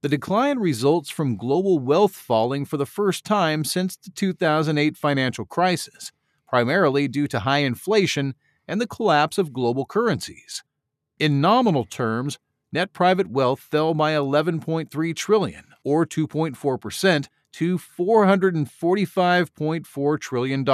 The 0.02 0.08
decline 0.08 0.58
results 0.58 1.10
from 1.10 1.36
global 1.36 1.80
wealth 1.80 2.14
falling 2.14 2.64
for 2.64 2.76
the 2.76 2.86
first 2.86 3.24
time 3.24 3.64
since 3.64 3.96
the 3.96 4.10
2008 4.10 4.96
financial 4.96 5.44
crisis, 5.44 6.12
primarily 6.46 7.08
due 7.08 7.26
to 7.28 7.40
high 7.40 7.58
inflation 7.58 8.34
and 8.68 8.80
the 8.80 8.86
collapse 8.86 9.38
of 9.38 9.52
global 9.52 9.84
currencies. 9.84 10.62
In 11.18 11.40
nominal 11.40 11.84
terms, 11.84 12.38
net 12.70 12.92
private 12.92 13.28
wealth 13.28 13.58
fell 13.58 13.92
by 13.92 14.12
11.3 14.12 15.16
trillion 15.16 15.64
or 15.82 16.06
2.4% 16.06 17.26
to 17.50 17.78
$445.4 17.78 20.20
trillion 20.20 20.68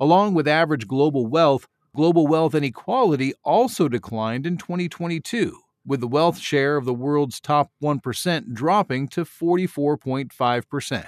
Along 0.00 0.34
with 0.34 0.48
average 0.48 0.86
global 0.86 1.26
wealth, 1.26 1.66
global 1.94 2.26
wealth 2.26 2.54
inequality 2.54 3.32
also 3.44 3.88
declined 3.88 4.46
in 4.46 4.58
2022, 4.58 5.58
with 5.86 6.00
the 6.00 6.08
wealth 6.08 6.38
share 6.38 6.76
of 6.76 6.84
the 6.84 6.92
world's 6.92 7.40
top 7.40 7.70
1% 7.82 8.52
dropping 8.52 9.08
to 9.08 9.24
44.5%. 9.24 11.06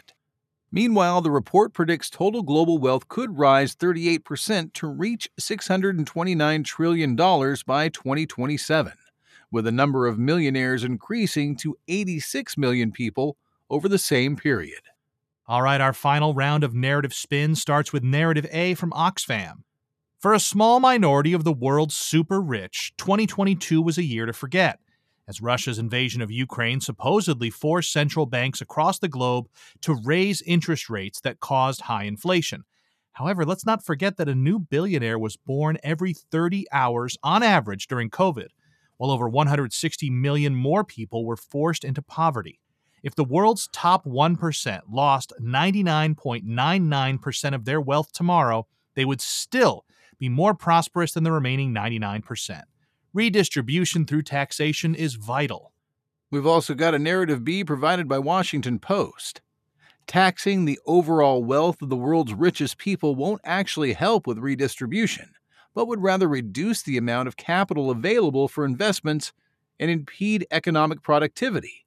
Meanwhile, 0.74 1.20
the 1.20 1.30
report 1.30 1.72
predicts 1.72 2.10
total 2.10 2.42
global 2.42 2.78
wealth 2.78 3.06
could 3.06 3.38
rise 3.38 3.76
38% 3.76 4.72
to 4.72 4.88
reach 4.88 5.30
$629 5.40 6.64
trillion 6.64 7.14
by 7.14 7.88
2027, 7.88 8.92
with 9.52 9.66
the 9.66 9.70
number 9.70 10.08
of 10.08 10.18
millionaires 10.18 10.82
increasing 10.82 11.54
to 11.58 11.76
86 11.86 12.58
million 12.58 12.90
people 12.90 13.36
over 13.70 13.88
the 13.88 13.98
same 13.98 14.34
period. 14.34 14.80
All 15.46 15.62
right, 15.62 15.80
our 15.80 15.92
final 15.92 16.34
round 16.34 16.64
of 16.64 16.74
narrative 16.74 17.14
spin 17.14 17.54
starts 17.54 17.92
with 17.92 18.02
narrative 18.02 18.48
A 18.50 18.74
from 18.74 18.90
Oxfam. 18.90 19.62
For 20.18 20.34
a 20.34 20.40
small 20.40 20.80
minority 20.80 21.34
of 21.34 21.44
the 21.44 21.52
world's 21.52 21.94
super 21.94 22.40
rich, 22.42 22.92
2022 22.96 23.80
was 23.80 23.96
a 23.96 24.02
year 24.02 24.26
to 24.26 24.32
forget 24.32 24.80
as 25.26 25.40
Russia's 25.40 25.78
invasion 25.78 26.20
of 26.20 26.30
Ukraine 26.30 26.80
supposedly 26.80 27.50
forced 27.50 27.92
central 27.92 28.26
banks 28.26 28.60
across 28.60 28.98
the 28.98 29.08
globe 29.08 29.46
to 29.82 29.98
raise 30.04 30.42
interest 30.42 30.90
rates 30.90 31.20
that 31.20 31.40
caused 31.40 31.82
high 31.82 32.04
inflation. 32.04 32.64
However, 33.12 33.44
let's 33.44 33.64
not 33.64 33.84
forget 33.84 34.16
that 34.16 34.28
a 34.28 34.34
new 34.34 34.58
billionaire 34.58 35.18
was 35.18 35.36
born 35.36 35.78
every 35.82 36.12
30 36.12 36.66
hours 36.72 37.16
on 37.22 37.42
average 37.42 37.86
during 37.86 38.10
COVID, 38.10 38.48
while 38.96 39.10
over 39.10 39.28
160 39.28 40.10
million 40.10 40.54
more 40.54 40.84
people 40.84 41.24
were 41.24 41.36
forced 41.36 41.84
into 41.84 42.02
poverty. 42.02 42.60
If 43.02 43.14
the 43.14 43.24
world's 43.24 43.68
top 43.72 44.04
1% 44.04 44.80
lost 44.90 45.32
99.99% 45.40 47.54
of 47.54 47.64
their 47.64 47.80
wealth 47.80 48.12
tomorrow, 48.12 48.66
they 48.94 49.04
would 49.04 49.20
still 49.20 49.84
be 50.18 50.28
more 50.28 50.54
prosperous 50.54 51.12
than 51.12 51.22
the 51.22 51.32
remaining 51.32 51.74
99% 51.74 52.62
redistribution 53.14 54.04
through 54.04 54.22
taxation 54.22 54.94
is 54.94 55.14
vital. 55.14 55.72
We've 56.32 56.46
also 56.46 56.74
got 56.74 56.94
a 56.94 56.98
narrative 56.98 57.44
B 57.44 57.62
provided 57.62 58.08
by 58.08 58.18
Washington 58.18 58.80
Post. 58.80 59.40
Taxing 60.08 60.64
the 60.64 60.80
overall 60.84 61.44
wealth 61.44 61.80
of 61.80 61.88
the 61.88 61.96
world's 61.96 62.34
richest 62.34 62.76
people 62.76 63.14
won't 63.14 63.40
actually 63.44 63.92
help 63.92 64.26
with 64.26 64.38
redistribution, 64.38 65.30
but 65.74 65.86
would 65.86 66.02
rather 66.02 66.28
reduce 66.28 66.82
the 66.82 66.96
amount 66.96 67.28
of 67.28 67.36
capital 67.36 67.88
available 67.90 68.48
for 68.48 68.64
investments 68.64 69.32
and 69.78 69.90
impede 69.90 70.46
economic 70.50 71.00
productivity. 71.00 71.86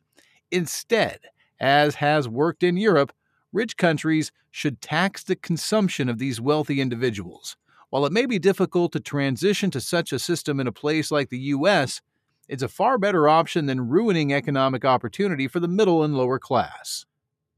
Instead, 0.50 1.20
as 1.60 1.96
has 1.96 2.28
worked 2.28 2.64
in 2.64 2.78
Europe, 2.78 3.12
rich 3.52 3.76
countries 3.76 4.32
should 4.50 4.82
tax 4.82 5.24
the 5.24 5.36
consumption 5.36 6.08
of 6.08 6.20
these 6.20 6.40
wealthy 6.40 6.80
individuals 6.80 7.58
while 7.90 8.06
it 8.06 8.12
may 8.12 8.26
be 8.26 8.40
difficult 8.40 8.92
to 8.94 9.00
transition 9.00 9.72
to 9.72 9.82
such 9.82 10.12
a 10.12 10.20
system 10.20 10.60
in 10.60 10.68
a 10.68 10.72
place 10.72 11.12
like 11.12 11.30
the 11.30 11.40
U.S., 11.40 12.02
it's 12.48 12.64
a 12.64 12.68
far 12.68 12.98
better 12.98 13.28
option 13.28 13.66
than 13.66 13.90
ruining 13.90 14.34
economic 14.34 14.86
opportunity 14.86 15.48
for 15.48 15.60
the 15.60 15.68
middle 15.68 16.04
and 16.04 16.16
lower 16.16 16.40
class. 16.40 17.06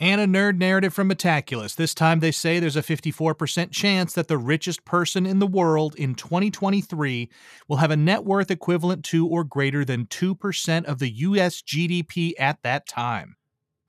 And 0.01 0.21
a 0.21 0.25
nerd 0.25 0.57
narrative 0.57 0.93
from 0.93 1.09
Metaculus. 1.09 1.75
This 1.75 1.93
time 1.93 2.21
they 2.21 2.31
say 2.31 2.59
there's 2.59 2.77
a 2.77 2.81
54% 2.81 3.69
chance 3.71 4.13
that 4.13 4.29
the 4.29 4.37
richest 4.37 4.85
person 4.85 5.25
in 5.25 5.39
the 5.39 5.47
world 5.47 5.93
in 5.95 6.15
2023 6.15 7.29
will 7.67 7.77
have 7.77 7.91
a 7.91 7.97
net 7.97 8.23
worth 8.23 8.49
equivalent 8.49 9.03
to 9.05 9.27
or 9.27 9.43
greater 9.43 9.83
than 9.83 10.05
2% 10.05 10.85
of 10.85 10.99
the 10.99 11.09
US 11.09 11.61
GDP 11.61 12.31
at 12.39 12.59
that 12.63 12.87
time. 12.87 13.35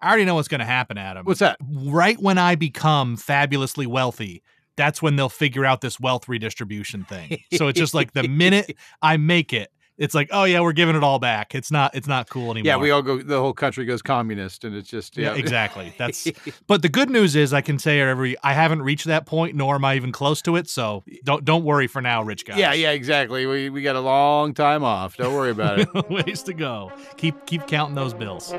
I 0.02 0.08
already 0.08 0.24
know 0.24 0.34
what's 0.34 0.48
going 0.48 0.60
to 0.60 0.64
happen, 0.64 0.98
Adam. 0.98 1.24
What's 1.26 1.40
that? 1.40 1.58
Right 1.62 2.20
when 2.20 2.38
I 2.38 2.56
become 2.56 3.16
fabulously 3.16 3.86
wealthy, 3.86 4.42
that's 4.76 5.02
when 5.02 5.16
they'll 5.16 5.28
figure 5.28 5.64
out 5.64 5.80
this 5.80 6.00
wealth 6.00 6.28
redistribution 6.28 7.04
thing. 7.04 7.42
So 7.54 7.68
it's 7.68 7.78
just 7.78 7.94
like 7.94 8.12
the 8.12 8.28
minute 8.28 8.76
I 9.02 9.16
make 9.16 9.52
it, 9.52 9.70
it's 10.00 10.14
like, 10.14 10.30
oh 10.32 10.44
yeah, 10.44 10.60
we're 10.60 10.72
giving 10.72 10.96
it 10.96 11.04
all 11.04 11.18
back. 11.18 11.54
It's 11.54 11.70
not 11.70 11.94
it's 11.94 12.08
not 12.08 12.28
cool 12.30 12.50
anymore. 12.50 12.66
Yeah, 12.66 12.76
we 12.78 12.90
all 12.90 13.02
go 13.02 13.18
the 13.18 13.38
whole 13.38 13.52
country 13.52 13.84
goes 13.84 14.00
communist 14.00 14.64
and 14.64 14.74
it's 14.74 14.88
just 14.88 15.16
yeah. 15.16 15.34
yeah 15.34 15.38
exactly. 15.38 15.94
That's 15.98 16.26
but 16.66 16.80
the 16.80 16.88
good 16.88 17.10
news 17.10 17.36
is 17.36 17.52
I 17.52 17.60
can 17.60 17.78
say 17.78 18.00
every 18.00 18.34
I 18.42 18.54
haven't 18.54 18.80
reached 18.80 19.06
that 19.06 19.26
point 19.26 19.54
nor 19.54 19.74
am 19.74 19.84
I 19.84 19.96
even 19.96 20.10
close 20.10 20.40
to 20.42 20.56
it, 20.56 20.70
so 20.70 21.04
don't 21.22 21.44
don't 21.44 21.64
worry 21.64 21.86
for 21.86 22.00
now, 22.00 22.22
rich 22.22 22.46
guys. 22.46 22.56
Yeah, 22.56 22.72
yeah, 22.72 22.92
exactly. 22.92 23.44
We 23.44 23.68
we 23.68 23.82
got 23.82 23.94
a 23.94 24.00
long 24.00 24.54
time 24.54 24.82
off. 24.82 25.18
Don't 25.18 25.34
worry 25.34 25.50
about 25.50 25.80
it. 25.80 25.88
Ways 26.10 26.42
to 26.44 26.54
go. 26.54 26.90
Keep 27.18 27.44
keep 27.44 27.66
counting 27.66 27.94
those 27.94 28.14
bills. 28.14 28.54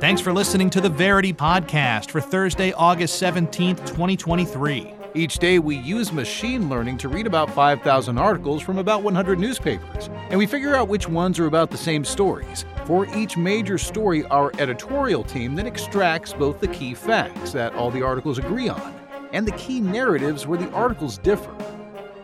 Thanks 0.00 0.20
for 0.20 0.32
listening 0.32 0.70
to 0.70 0.80
the 0.80 0.88
Verity 0.88 1.32
Podcast 1.32 2.10
for 2.10 2.20
Thursday, 2.20 2.72
August 2.72 3.22
17th, 3.22 3.86
2023. 3.86 4.92
Each 5.14 5.38
day, 5.38 5.60
we 5.60 5.76
use 5.76 6.12
machine 6.12 6.68
learning 6.68 6.98
to 6.98 7.08
read 7.08 7.28
about 7.28 7.48
5,000 7.48 8.18
articles 8.18 8.60
from 8.60 8.78
about 8.78 9.04
100 9.04 9.38
newspapers, 9.38 10.10
and 10.30 10.38
we 10.38 10.46
figure 10.46 10.74
out 10.74 10.88
which 10.88 11.08
ones 11.08 11.38
are 11.38 11.46
about 11.46 11.70
the 11.70 11.76
same 11.76 12.04
stories. 12.04 12.64
For 12.86 13.06
each 13.16 13.36
major 13.36 13.78
story, 13.78 14.24
our 14.26 14.50
editorial 14.58 15.22
team 15.22 15.54
then 15.54 15.66
extracts 15.66 16.32
both 16.32 16.58
the 16.58 16.68
key 16.68 16.92
facts 16.92 17.52
that 17.52 17.72
all 17.74 17.92
the 17.92 18.02
articles 18.02 18.38
agree 18.38 18.68
on 18.68 18.94
and 19.32 19.46
the 19.46 19.52
key 19.52 19.80
narratives 19.80 20.46
where 20.46 20.58
the 20.58 20.70
articles 20.72 21.18
differ. 21.18 21.54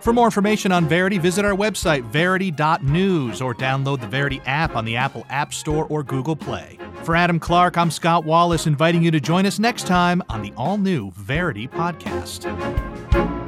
For 0.00 0.14
more 0.14 0.26
information 0.26 0.72
on 0.72 0.88
Verity, 0.88 1.18
visit 1.18 1.44
our 1.44 1.54
website, 1.54 2.04
verity.news, 2.04 3.42
or 3.42 3.54
download 3.54 4.00
the 4.00 4.06
Verity 4.06 4.40
app 4.46 4.74
on 4.74 4.86
the 4.86 4.96
Apple 4.96 5.26
App 5.28 5.52
Store 5.52 5.84
or 5.86 6.02
Google 6.02 6.36
Play. 6.36 6.78
For 7.02 7.14
Adam 7.14 7.38
Clark, 7.38 7.76
I'm 7.76 7.90
Scott 7.90 8.24
Wallace, 8.24 8.66
inviting 8.66 9.02
you 9.02 9.10
to 9.10 9.20
join 9.20 9.44
us 9.44 9.58
next 9.58 9.86
time 9.86 10.22
on 10.30 10.40
the 10.40 10.54
all 10.56 10.78
new 10.78 11.10
Verity 11.12 11.68
podcast. 11.68 13.39